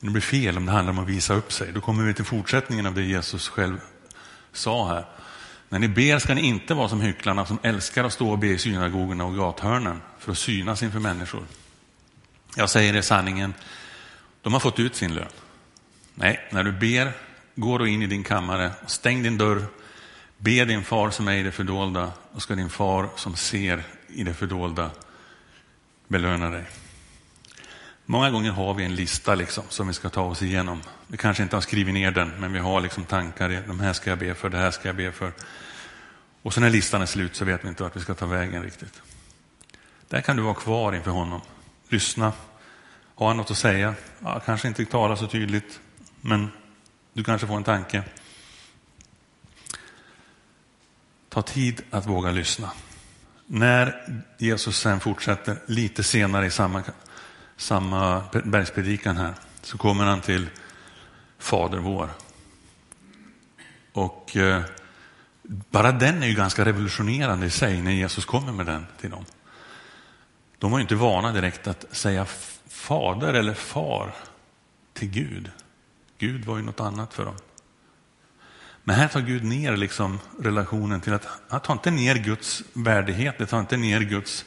Men 0.00 0.06
det 0.06 0.12
blir 0.12 0.22
fel 0.22 0.56
om 0.56 0.66
det 0.66 0.72
handlar 0.72 0.92
om 0.92 0.98
att 0.98 1.08
visa 1.08 1.34
upp 1.34 1.52
sig. 1.52 1.72
Då 1.72 1.80
kommer 1.80 2.04
vi 2.04 2.14
till 2.14 2.24
fortsättningen 2.24 2.86
av 2.86 2.94
det 2.94 3.02
Jesus 3.02 3.48
själv 3.48 3.78
sa 4.52 4.88
här. 4.88 5.06
När 5.68 5.78
ni 5.78 5.88
ber 5.88 6.18
ska 6.18 6.34
ni 6.34 6.42
inte 6.42 6.74
vara 6.74 6.88
som 6.88 7.00
hycklarna 7.00 7.46
som 7.46 7.58
älskar 7.62 8.04
att 8.04 8.12
stå 8.12 8.30
och 8.30 8.38
be 8.38 8.46
i 8.48 8.58
synagogorna 8.58 9.24
och 9.24 9.36
gathörnen 9.36 10.00
för 10.18 10.32
att 10.32 10.38
synas 10.38 10.82
inför 10.82 11.00
människor. 11.00 11.42
Jag 12.56 12.70
säger 12.70 12.94
er 12.96 13.02
sanningen, 13.02 13.54
de 14.42 14.52
har 14.52 14.60
fått 14.60 14.78
ut 14.78 14.96
sin 14.96 15.14
lön. 15.14 15.28
Nej, 16.14 16.40
när 16.50 16.64
du 16.64 16.72
ber, 16.72 17.12
gå 17.54 17.78
då 17.78 17.86
in 17.86 18.02
i 18.02 18.06
din 18.06 18.24
kammare, 18.24 18.70
stäng 18.86 19.22
din 19.22 19.38
dörr 19.38 19.66
Be 20.42 20.64
din 20.64 20.82
far 20.82 21.10
som 21.10 21.28
är 21.28 21.32
i 21.32 21.42
det 21.42 21.52
fördolda 21.52 22.12
och 22.32 22.42
ska 22.42 22.54
din 22.54 22.70
far 22.70 23.08
som 23.16 23.36
ser 23.36 23.82
i 24.08 24.24
det 24.24 24.34
fördolda 24.34 24.90
belöna 26.08 26.50
dig. 26.50 26.64
Många 28.06 28.30
gånger 28.30 28.50
har 28.50 28.74
vi 28.74 28.84
en 28.84 28.94
lista 28.94 29.34
liksom, 29.34 29.64
som 29.68 29.86
vi 29.88 29.94
ska 29.94 30.08
ta 30.08 30.22
oss 30.22 30.42
igenom. 30.42 30.82
Vi 31.06 31.16
kanske 31.16 31.42
inte 31.42 31.56
har 31.56 31.60
skrivit 31.60 31.94
ner 31.94 32.10
den, 32.10 32.28
men 32.40 32.52
vi 32.52 32.58
har 32.58 32.80
liksom 32.80 33.04
tankar. 33.04 33.62
De 33.66 33.80
här 33.80 33.92
ska 33.92 34.10
jag 34.10 34.18
be 34.18 34.34
för, 34.34 34.48
det 34.48 34.58
här 34.58 34.70
ska 34.70 34.88
jag 34.88 34.96
be 34.96 35.12
för. 35.12 35.32
Och 36.42 36.54
så 36.54 36.60
när 36.60 36.70
listan 36.70 37.02
är 37.02 37.06
slut 37.06 37.36
så 37.36 37.44
vet 37.44 37.64
vi 37.64 37.68
inte 37.68 37.82
vart 37.82 37.96
vi 37.96 38.00
ska 38.00 38.14
ta 38.14 38.26
vägen 38.26 38.62
riktigt. 38.62 39.02
Där 40.08 40.20
kan 40.20 40.36
du 40.36 40.42
vara 40.42 40.54
kvar 40.54 40.94
inför 40.94 41.10
honom. 41.10 41.40
Lyssna. 41.88 42.32
Har 43.14 43.28
han 43.28 43.36
något 43.36 43.50
att 43.50 43.58
säga? 43.58 43.94
Ja, 44.18 44.40
kanske 44.46 44.68
inte 44.68 44.84
tala 44.84 45.16
så 45.16 45.26
tydligt, 45.26 45.80
men 46.22 46.50
du 47.12 47.24
kanske 47.24 47.46
får 47.46 47.56
en 47.56 47.64
tanke. 47.64 48.04
Ta 51.28 51.42
tid 51.42 51.82
att 51.90 52.06
våga 52.06 52.30
lyssna. 52.30 52.70
När 53.46 54.08
Jesus 54.38 54.78
sen 54.78 55.00
fortsätter 55.00 55.62
lite 55.66 56.02
senare 56.02 56.46
i 56.46 56.50
samma, 56.50 56.82
samma 57.56 58.22
bergspredikan 58.44 59.16
här 59.16 59.34
så 59.62 59.78
kommer 59.78 60.04
han 60.04 60.20
till 60.20 60.48
Fader 61.38 61.78
vår. 61.78 62.10
Och 63.92 64.36
eh, 64.36 64.62
bara 65.42 65.92
den 65.92 66.22
är 66.22 66.26
ju 66.26 66.34
ganska 66.34 66.64
revolutionerande 66.64 67.46
i 67.46 67.50
sig 67.50 67.82
när 67.82 67.90
Jesus 67.90 68.24
kommer 68.24 68.52
med 68.52 68.66
den 68.66 68.86
till 69.00 69.10
dem. 69.10 69.24
De 70.58 70.70
var 70.70 70.78
ju 70.78 70.82
inte 70.82 70.94
vana 70.94 71.32
direkt 71.32 71.66
att 71.66 71.84
säga 71.90 72.26
fader 72.68 73.34
eller 73.34 73.54
far 73.54 74.14
till 74.92 75.10
Gud. 75.10 75.50
Gud 76.22 76.44
var 76.44 76.56
ju 76.56 76.62
något 76.62 76.80
annat 76.80 77.14
för 77.14 77.24
dem. 77.24 77.34
Men 78.84 78.96
här 78.96 79.08
tar 79.08 79.20
Gud 79.20 79.44
ner 79.44 79.76
liksom 79.76 80.18
relationen 80.40 81.00
till 81.00 81.12
att 81.12 81.26
han 81.48 81.60
tar 81.60 81.72
inte 81.72 81.90
ner 81.90 82.14
Guds 82.14 82.62
värdighet, 82.72 83.38
det 83.38 83.46
tar 83.46 83.60
inte 83.60 83.76
ner 83.76 84.00
Guds, 84.00 84.44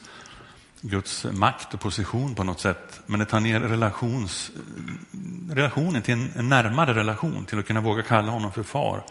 Guds 0.80 1.26
makt 1.32 1.74
och 1.74 1.80
position 1.80 2.34
på 2.34 2.44
något 2.44 2.60
sätt, 2.60 3.00
men 3.06 3.20
det 3.20 3.26
tar 3.26 3.40
ner 3.40 3.60
relations, 3.60 4.50
relationen 5.50 6.02
till 6.02 6.14
en, 6.14 6.30
en 6.36 6.48
närmare 6.48 6.94
relation, 6.94 7.44
till 7.44 7.58
att 7.58 7.66
kunna 7.66 7.80
våga 7.80 8.02
kalla 8.02 8.32
honom 8.32 8.52
för 8.52 8.62
far. 8.62 9.02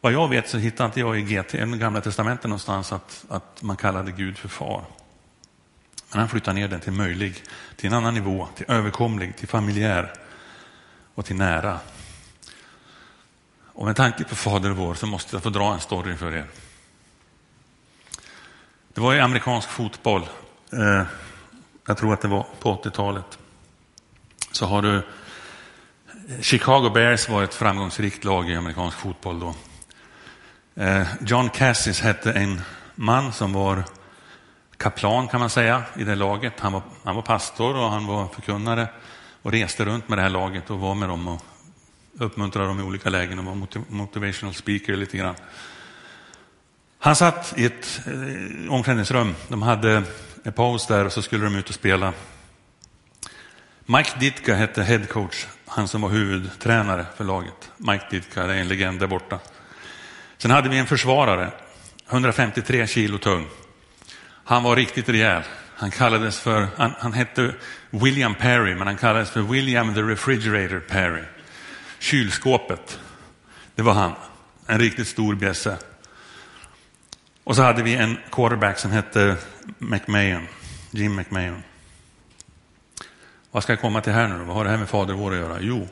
Vad 0.00 0.12
jag 0.12 0.28
vet 0.28 0.48
så 0.48 0.58
hittar 0.58 0.86
inte 0.86 1.00
jag 1.00 1.18
i 1.18 1.22
GT, 1.22 1.54
i 1.54 1.58
Gamla 1.58 2.00
Testamentet 2.00 2.44
någonstans 2.44 2.92
att, 2.92 3.24
att 3.28 3.62
man 3.62 3.76
kallade 3.76 4.12
Gud 4.12 4.38
för 4.38 4.48
far. 4.48 4.84
Men 6.10 6.20
han 6.20 6.28
flyttar 6.28 6.52
ner 6.52 6.68
den 6.68 6.80
till 6.80 6.92
möjlig, 6.92 7.42
till 7.76 7.86
en 7.86 7.94
annan 7.94 8.14
nivå, 8.14 8.48
till 8.54 8.66
överkomlig, 8.68 9.36
till 9.36 9.48
familjär 9.48 10.14
och 11.18 11.24
till 11.24 11.36
nära. 11.36 11.80
Och 13.66 13.86
med 13.86 13.96
tanke 13.96 14.24
på 14.24 14.36
Fader 14.36 14.70
vår 14.70 14.94
så 14.94 15.06
måste 15.06 15.36
jag 15.36 15.42
få 15.42 15.50
dra 15.50 15.74
en 15.74 15.80
story 15.80 16.16
för 16.16 16.32
er. 16.32 16.46
Det 18.92 19.00
var 19.00 19.14
i 19.14 19.20
amerikansk 19.20 19.68
fotboll, 19.68 20.28
eh, 20.72 21.02
jag 21.86 21.98
tror 21.98 22.12
att 22.12 22.20
det 22.20 22.28
var 22.28 22.46
på 22.60 22.74
80-talet, 22.74 23.38
så 24.52 24.66
har 24.66 24.82
du 24.82 24.96
eh, 24.96 26.40
Chicago 26.40 26.90
Bears 26.90 27.28
var 27.28 27.42
ett 27.42 27.54
framgångsrikt 27.54 28.24
lag 28.24 28.50
i 28.50 28.56
amerikansk 28.56 28.98
fotboll 28.98 29.40
då. 29.40 29.54
Eh, 30.82 31.06
John 31.20 31.50
Cassis 31.50 32.00
hette 32.00 32.32
en 32.32 32.60
man 32.94 33.32
som 33.32 33.52
var 33.52 33.84
kaplan 34.76 35.28
kan 35.28 35.40
man 35.40 35.50
säga 35.50 35.82
i 35.96 36.04
det 36.04 36.14
laget. 36.14 36.60
Han 36.60 36.72
var, 36.72 36.82
han 37.04 37.14
var 37.14 37.22
pastor 37.22 37.76
och 37.76 37.90
han 37.90 38.06
var 38.06 38.28
förkunnare 38.28 38.88
och 39.42 39.52
reste 39.52 39.84
runt 39.84 40.08
med 40.08 40.18
det 40.18 40.22
här 40.22 40.30
laget 40.30 40.70
och 40.70 40.78
var 40.78 40.94
med 40.94 41.08
dem 41.08 41.28
och 41.28 41.42
uppmuntrade 42.18 42.68
dem 42.68 42.80
i 42.80 42.82
olika 42.82 43.10
lägen 43.10 43.38
och 43.38 43.44
var 43.44 43.68
motivational 43.88 44.54
speaker 44.54 44.96
lite 44.96 45.16
grann. 45.16 45.34
Han 46.98 47.16
satt 47.16 47.54
i 47.56 47.64
ett 47.64 48.00
eh, 48.06 48.72
omklädningsrum. 48.72 49.34
De 49.48 49.62
hade 49.62 50.02
en 50.42 50.52
paus 50.52 50.86
där 50.86 51.04
och 51.04 51.12
så 51.12 51.22
skulle 51.22 51.44
de 51.44 51.56
ut 51.56 51.68
och 51.68 51.74
spela. 51.74 52.12
Mike 53.86 54.18
Ditka 54.20 54.54
hette 54.54 54.82
head 54.82 55.06
coach, 55.08 55.46
han 55.66 55.88
som 55.88 56.00
var 56.00 56.08
huvudtränare 56.08 57.06
för 57.16 57.24
laget. 57.24 57.70
Mike 57.76 58.06
Ditka 58.10 58.42
är 58.42 58.48
en 58.48 58.68
legend 58.68 59.00
där 59.00 59.06
borta. 59.06 59.38
Sen 60.38 60.50
hade 60.50 60.68
vi 60.68 60.78
en 60.78 60.86
försvarare, 60.86 61.50
153 62.10 62.86
kilo 62.86 63.18
tung. 63.18 63.46
Han 64.44 64.62
var 64.62 64.76
riktigt 64.76 65.08
rejäl. 65.08 65.42
Han 65.74 65.90
kallades 65.90 66.40
för, 66.40 66.68
han, 66.76 66.94
han 66.98 67.12
hette 67.12 67.54
William 67.90 68.34
Perry, 68.34 68.74
men 68.74 68.86
han 68.86 68.96
kallades 68.96 69.30
för 69.30 69.40
William 69.40 69.94
the 69.94 70.02
Refrigerator 70.02 70.80
Perry. 70.80 71.24
Kylskåpet, 71.98 73.00
det 73.74 73.82
var 73.82 73.92
han. 73.92 74.12
En 74.66 74.78
riktigt 74.78 75.08
stor 75.08 75.34
bjässe. 75.34 75.76
Och 77.44 77.56
så 77.56 77.62
hade 77.62 77.82
vi 77.82 77.94
en 77.94 78.18
quarterback 78.30 78.78
som 78.78 78.90
hette 78.90 79.36
McMahon, 79.78 80.46
Jim 80.90 81.16
McMahon. 81.16 81.62
Vad 83.50 83.62
ska 83.62 83.72
jag 83.72 83.80
komma 83.80 84.00
till 84.00 84.12
här 84.12 84.28
nu 84.28 84.38
då? 84.38 84.44
Vad 84.44 84.56
har 84.56 84.64
det 84.64 84.70
här 84.70 84.76
med 84.76 84.88
Fader 84.88 85.14
vår 85.14 85.32
att 85.32 85.38
göra? 85.38 85.58
Jo, 85.60 85.88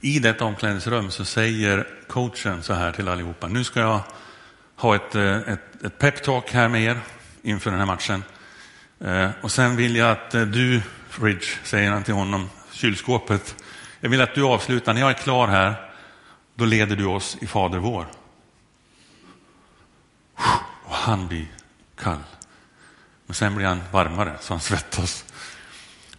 i 0.00 0.18
detta 0.18 0.44
omklädningsrum 0.44 1.10
så 1.10 1.24
säger 1.24 1.86
coachen 2.08 2.62
så 2.62 2.74
här 2.74 2.92
till 2.92 3.08
allihopa. 3.08 3.48
Nu 3.48 3.64
ska 3.64 3.80
jag 3.80 4.00
ha 4.76 4.94
ett, 4.94 5.14
eh, 5.14 5.36
ett, 5.36 5.84
ett 5.84 5.98
peptalk 5.98 6.52
här 6.52 6.68
med 6.68 6.82
er 6.82 7.00
inför 7.42 7.70
den 7.70 7.78
här 7.78 7.86
matchen. 7.86 8.24
Eh, 9.00 9.30
och 9.40 9.52
sen 9.52 9.76
vill 9.76 9.96
jag 9.96 10.10
att 10.10 10.34
eh, 10.34 10.42
du, 10.42 10.82
Fridge, 11.16 11.46
säger 11.64 11.90
han 11.90 12.04
till 12.04 12.14
honom, 12.14 12.50
kylskåpet. 12.72 13.64
Jag 14.00 14.10
vill 14.10 14.20
att 14.20 14.34
du 14.34 14.42
avslutar, 14.42 14.94
när 14.94 15.00
jag 15.00 15.10
är 15.10 15.14
klar 15.14 15.48
här, 15.48 15.90
då 16.54 16.64
leder 16.64 16.96
du 16.96 17.04
oss 17.04 17.36
i 17.40 17.46
Fader 17.46 17.78
vår. 17.78 18.06
Och 20.84 20.94
han 20.94 21.28
blir 21.28 21.46
kall. 21.98 22.22
Men 23.26 23.34
sen 23.34 23.54
blir 23.54 23.66
han 23.66 23.80
varmare, 23.92 24.36
så 24.40 24.52
han 24.52 24.60
svettas. 24.60 25.24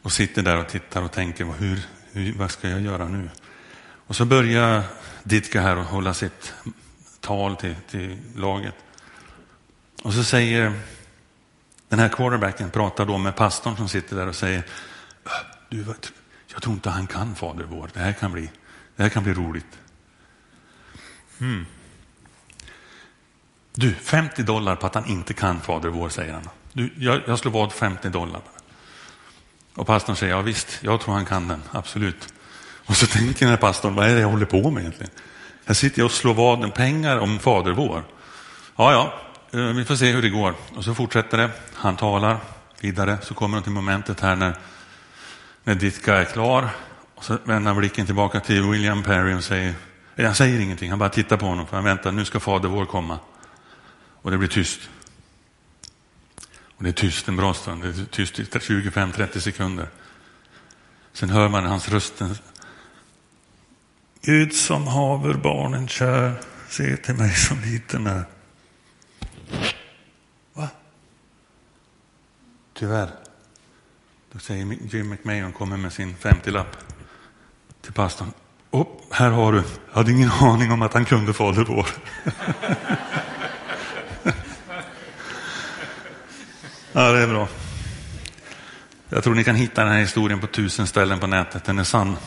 Och 0.01 0.11
sitter 0.11 0.41
där 0.41 0.57
och 0.57 0.69
tittar 0.69 1.01
och 1.01 1.11
tänker, 1.11 1.45
hur, 1.45 1.79
hur, 2.11 2.33
vad 2.33 2.51
ska 2.51 2.69
jag 2.69 2.81
göra 2.81 3.07
nu? 3.07 3.29
Och 4.07 4.15
så 4.15 4.25
börjar 4.25 4.83
Ditka 5.23 5.61
här 5.61 5.77
och 5.77 5.85
hålla 5.85 6.13
sitt 6.13 6.53
tal 7.19 7.55
till, 7.55 7.75
till 7.89 8.17
laget. 8.35 8.75
Och 10.03 10.13
så 10.13 10.23
säger 10.23 10.73
den 11.89 11.99
här 11.99 12.09
quarterbacken, 12.09 12.69
pratar 12.69 13.05
då 13.05 13.17
med 13.17 13.35
pastorn 13.35 13.77
som 13.77 13.89
sitter 13.89 14.15
där 14.15 14.27
och 14.27 14.35
säger, 14.35 14.63
du, 15.69 15.85
jag 16.53 16.61
tror 16.61 16.73
inte 16.73 16.89
han 16.89 17.07
kan 17.07 17.35
Fader 17.35 17.63
vår, 17.63 17.89
det 17.93 17.99
här 17.99 18.13
kan 18.13 18.31
bli, 18.31 18.49
det 18.95 19.03
här 19.03 19.09
kan 19.09 19.23
bli 19.23 19.33
roligt. 19.33 19.79
Mm. 21.39 21.65
Du, 23.73 23.93
50 23.93 24.43
dollar 24.43 24.75
på 24.75 24.87
att 24.87 24.95
han 24.95 25.05
inte 25.05 25.33
kan 25.33 25.61
Fader 25.61 25.89
vår, 25.89 26.09
säger 26.09 26.33
han. 26.33 26.49
Du, 26.73 26.93
jag, 26.97 27.21
jag 27.27 27.39
slår 27.39 27.51
vad 27.51 27.73
50 27.73 28.09
dollar. 28.09 28.41
Och 29.73 29.87
pastorn 29.87 30.15
säger, 30.15 30.33
ja 30.33 30.41
visst, 30.41 30.79
jag 30.81 31.01
tror 31.01 31.13
han 31.13 31.25
kan 31.25 31.47
den, 31.47 31.63
absolut. 31.71 32.33
Och 32.85 32.95
så 32.95 33.07
tänker 33.07 33.39
den 33.39 33.49
här 33.49 33.57
pastorn, 33.57 33.95
vad 33.95 34.09
är 34.09 34.15
det 34.15 34.21
jag 34.21 34.29
håller 34.29 34.45
på 34.45 34.71
med 34.71 34.81
egentligen? 34.81 35.11
Här 35.65 35.73
sitter 35.73 35.99
jag 35.99 36.05
och 36.05 36.11
slår 36.11 36.33
vad 36.33 36.73
pengar 36.73 37.17
om 37.17 37.39
Fader 37.39 37.71
vår. 37.71 38.03
Ja, 38.75 38.91
ja, 38.91 39.13
Eh, 39.51 39.59
vi 39.59 39.85
får 39.85 39.95
se 39.95 40.11
hur 40.11 40.21
det 40.21 40.29
går. 40.29 40.55
Och 40.75 40.83
så 40.83 40.95
fortsätter 40.95 41.37
det. 41.37 41.51
Han 41.73 41.95
talar 41.95 42.39
vidare. 42.81 43.17
Så 43.21 43.33
kommer 43.33 43.57
de 43.57 43.63
till 43.63 43.71
momentet 43.71 44.19
här 44.19 44.35
när, 44.35 44.57
när 45.63 45.75
Ditka 45.75 46.15
är 46.15 46.25
klar. 46.25 46.69
Och 47.15 47.23
så 47.23 47.37
vänder 47.43 47.71
han 47.71 47.79
blicken 47.79 48.05
tillbaka 48.05 48.39
till 48.39 48.63
William 48.63 49.03
Perry 49.03 49.33
och 49.33 49.43
säger, 49.43 49.73
eh, 50.15 50.25
han 50.25 50.35
säger 50.35 50.59
ingenting, 50.59 50.89
han 50.89 50.99
bara 50.99 51.09
tittar 51.09 51.37
på 51.37 51.45
honom 51.45 51.67
för 51.67 51.75
han 51.75 51.85
väntar, 51.85 52.11
nu 52.11 52.25
ska 52.25 52.39
Fader 52.39 52.69
vår 52.69 52.85
komma. 52.85 53.19
Och 54.21 54.31
det 54.31 54.37
blir 54.37 54.49
tyst. 54.49 54.89
Och 56.77 56.83
det 56.83 56.89
är 56.89 56.93
tyst 56.93 57.27
en 57.27 57.35
bra 57.35 57.53
stund, 57.53 57.83
det 57.83 57.87
är 57.87 58.05
tyst 58.05 58.39
i 58.39 58.43
25-30 58.43 59.39
sekunder. 59.39 59.87
Sen 61.13 61.29
hör 61.29 61.49
man 61.49 61.65
hans 61.65 61.89
röst. 61.89 62.21
Gud 64.21 64.53
som 64.53 64.87
haver 64.87 65.33
barnen 65.33 65.87
kär, 65.87 66.33
se 66.69 66.97
till 66.97 67.15
mig 67.15 67.35
som 67.35 67.61
liten 67.61 68.07
är. 68.07 68.36
Va? 70.53 70.69
Tyvärr. 72.73 73.09
Då 74.31 74.39
säger 74.39 74.77
Jim 74.95 75.09
McMahon, 75.09 75.51
kommer 75.51 75.77
med 75.77 75.93
sin 75.93 76.15
50-lapp 76.15 76.77
till 77.81 77.93
pastorn. 77.93 78.31
Oh, 78.71 78.87
här 79.11 79.29
har 79.29 79.51
du. 79.53 79.63
Jag 79.87 79.95
hade 79.95 80.11
ingen 80.11 80.31
aning 80.31 80.71
om 80.71 80.81
att 80.81 80.93
han 80.93 81.05
kunde 81.05 81.33
Fader 81.33 81.65
vår. 81.65 81.87
Ja, 86.97 87.11
det 87.11 87.19
är 87.19 87.27
bra. 87.27 87.47
Jag 89.09 89.23
tror 89.23 89.35
ni 89.35 89.43
kan 89.43 89.55
hitta 89.55 89.83
den 89.83 89.93
här 89.93 89.99
historien 89.99 90.39
på 90.39 90.47
tusen 90.47 90.87
ställen 90.87 91.19
på 91.19 91.27
nätet. 91.27 91.63
Den 91.63 91.79
är 91.79 91.83
sann. 91.83 92.17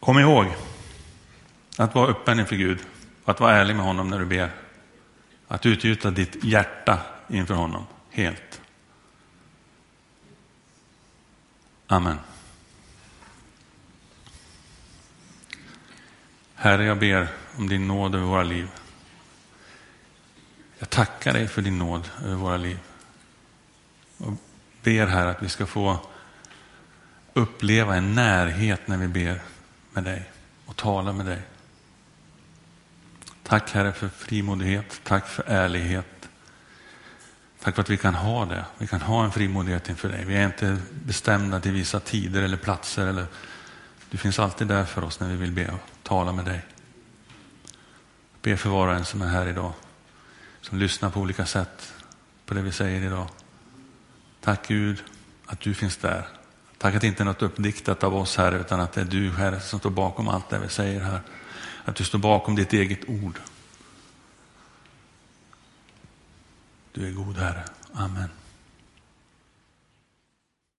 Kom 0.00 0.18
ihåg 0.18 0.46
att 1.76 1.94
vara 1.94 2.10
öppen 2.10 2.40
inför 2.40 2.56
Gud. 2.56 2.78
Att 3.24 3.40
vara 3.40 3.56
ärlig 3.56 3.76
med 3.76 3.84
honom 3.84 4.08
när 4.08 4.18
du 4.18 4.24
ber. 4.24 4.50
Att 5.48 5.66
utgjuta 5.66 6.10
ditt 6.10 6.44
hjärta 6.44 7.00
inför 7.28 7.54
honom 7.54 7.86
helt. 8.10 8.60
Amen. 11.86 12.18
Herre, 16.54 16.84
jag 16.84 16.98
ber 16.98 17.28
om 17.58 17.68
din 17.68 17.88
nåd 17.88 18.14
över 18.14 18.26
våra 18.26 18.42
liv. 18.42 18.68
Jag 20.78 20.90
tackar 20.90 21.32
dig 21.32 21.48
för 21.48 21.62
din 21.62 21.78
nåd 21.78 22.10
över 22.24 22.34
våra 22.34 22.56
liv. 22.56 22.78
Och 24.18 24.32
ber 24.82 25.06
här 25.06 25.26
att 25.26 25.42
vi 25.42 25.48
ska 25.48 25.66
få 25.66 25.98
uppleva 27.32 27.96
en 27.96 28.14
närhet 28.14 28.88
när 28.88 28.96
vi 28.96 29.08
ber 29.08 29.42
med 29.92 30.04
dig 30.04 30.30
och 30.66 30.76
talar 30.76 31.12
med 31.12 31.26
dig. 31.26 31.42
Tack 33.48 33.70
Herre 33.70 33.92
för 33.92 34.08
frimodighet, 34.08 35.00
tack 35.04 35.28
för 35.28 35.44
ärlighet. 35.46 36.28
Tack 37.62 37.74
för 37.74 37.82
att 37.82 37.90
vi 37.90 37.96
kan 37.96 38.14
ha 38.14 38.44
det. 38.44 38.64
Vi 38.78 38.86
kan 38.86 39.00
ha 39.00 39.24
en 39.24 39.32
frimodighet 39.32 39.88
inför 39.88 40.08
dig. 40.08 40.24
Vi 40.24 40.36
är 40.36 40.46
inte 40.46 40.76
bestämda 40.92 41.60
till 41.60 41.72
vissa 41.72 42.00
tider 42.00 42.42
eller 42.42 42.56
platser. 42.56 43.06
Eller... 43.06 43.26
Du 44.10 44.18
finns 44.18 44.38
alltid 44.38 44.66
där 44.66 44.84
för 44.84 45.04
oss 45.04 45.20
när 45.20 45.28
vi 45.28 45.36
vill 45.36 45.52
be 45.52 45.68
och 45.68 45.80
tala 46.02 46.32
med 46.32 46.44
dig. 46.44 46.60
Be 48.42 48.56
för 48.56 48.70
var 48.70 48.88
och 48.88 48.94
en 48.94 49.04
som 49.04 49.22
är 49.22 49.26
här 49.26 49.48
idag 49.48 49.72
som 50.60 50.78
lyssnar 50.78 51.10
på 51.10 51.20
olika 51.20 51.46
sätt 51.46 51.92
på 52.46 52.54
det 52.54 52.62
vi 52.62 52.72
säger 52.72 53.00
idag. 53.00 53.28
Tack 54.40 54.68
Gud 54.68 55.02
att 55.46 55.60
du 55.60 55.74
finns 55.74 55.96
där. 55.96 56.28
Tack 56.78 56.94
att 56.94 57.00
det 57.00 57.06
inte 57.06 57.22
är 57.22 57.24
något 57.24 57.42
uppdiktat 57.42 58.04
av 58.04 58.16
oss 58.16 58.36
här 58.36 58.52
utan 58.52 58.80
att 58.80 58.92
det 58.92 59.00
är 59.00 59.04
du 59.04 59.30
Herre 59.30 59.60
som 59.60 59.78
står 59.78 59.90
bakom 59.90 60.28
allt 60.28 60.48
det 60.50 60.58
vi 60.58 60.68
säger 60.68 61.00
här. 61.00 61.20
Att 61.84 61.96
du 61.96 62.04
står 62.04 62.18
bakom 62.18 62.54
ditt 62.54 62.72
eget 62.72 63.08
ord. 63.08 63.40
Du 66.92 67.08
är 67.08 67.12
god 67.12 67.36
Herre. 67.36 67.64
Amen. 67.92 68.28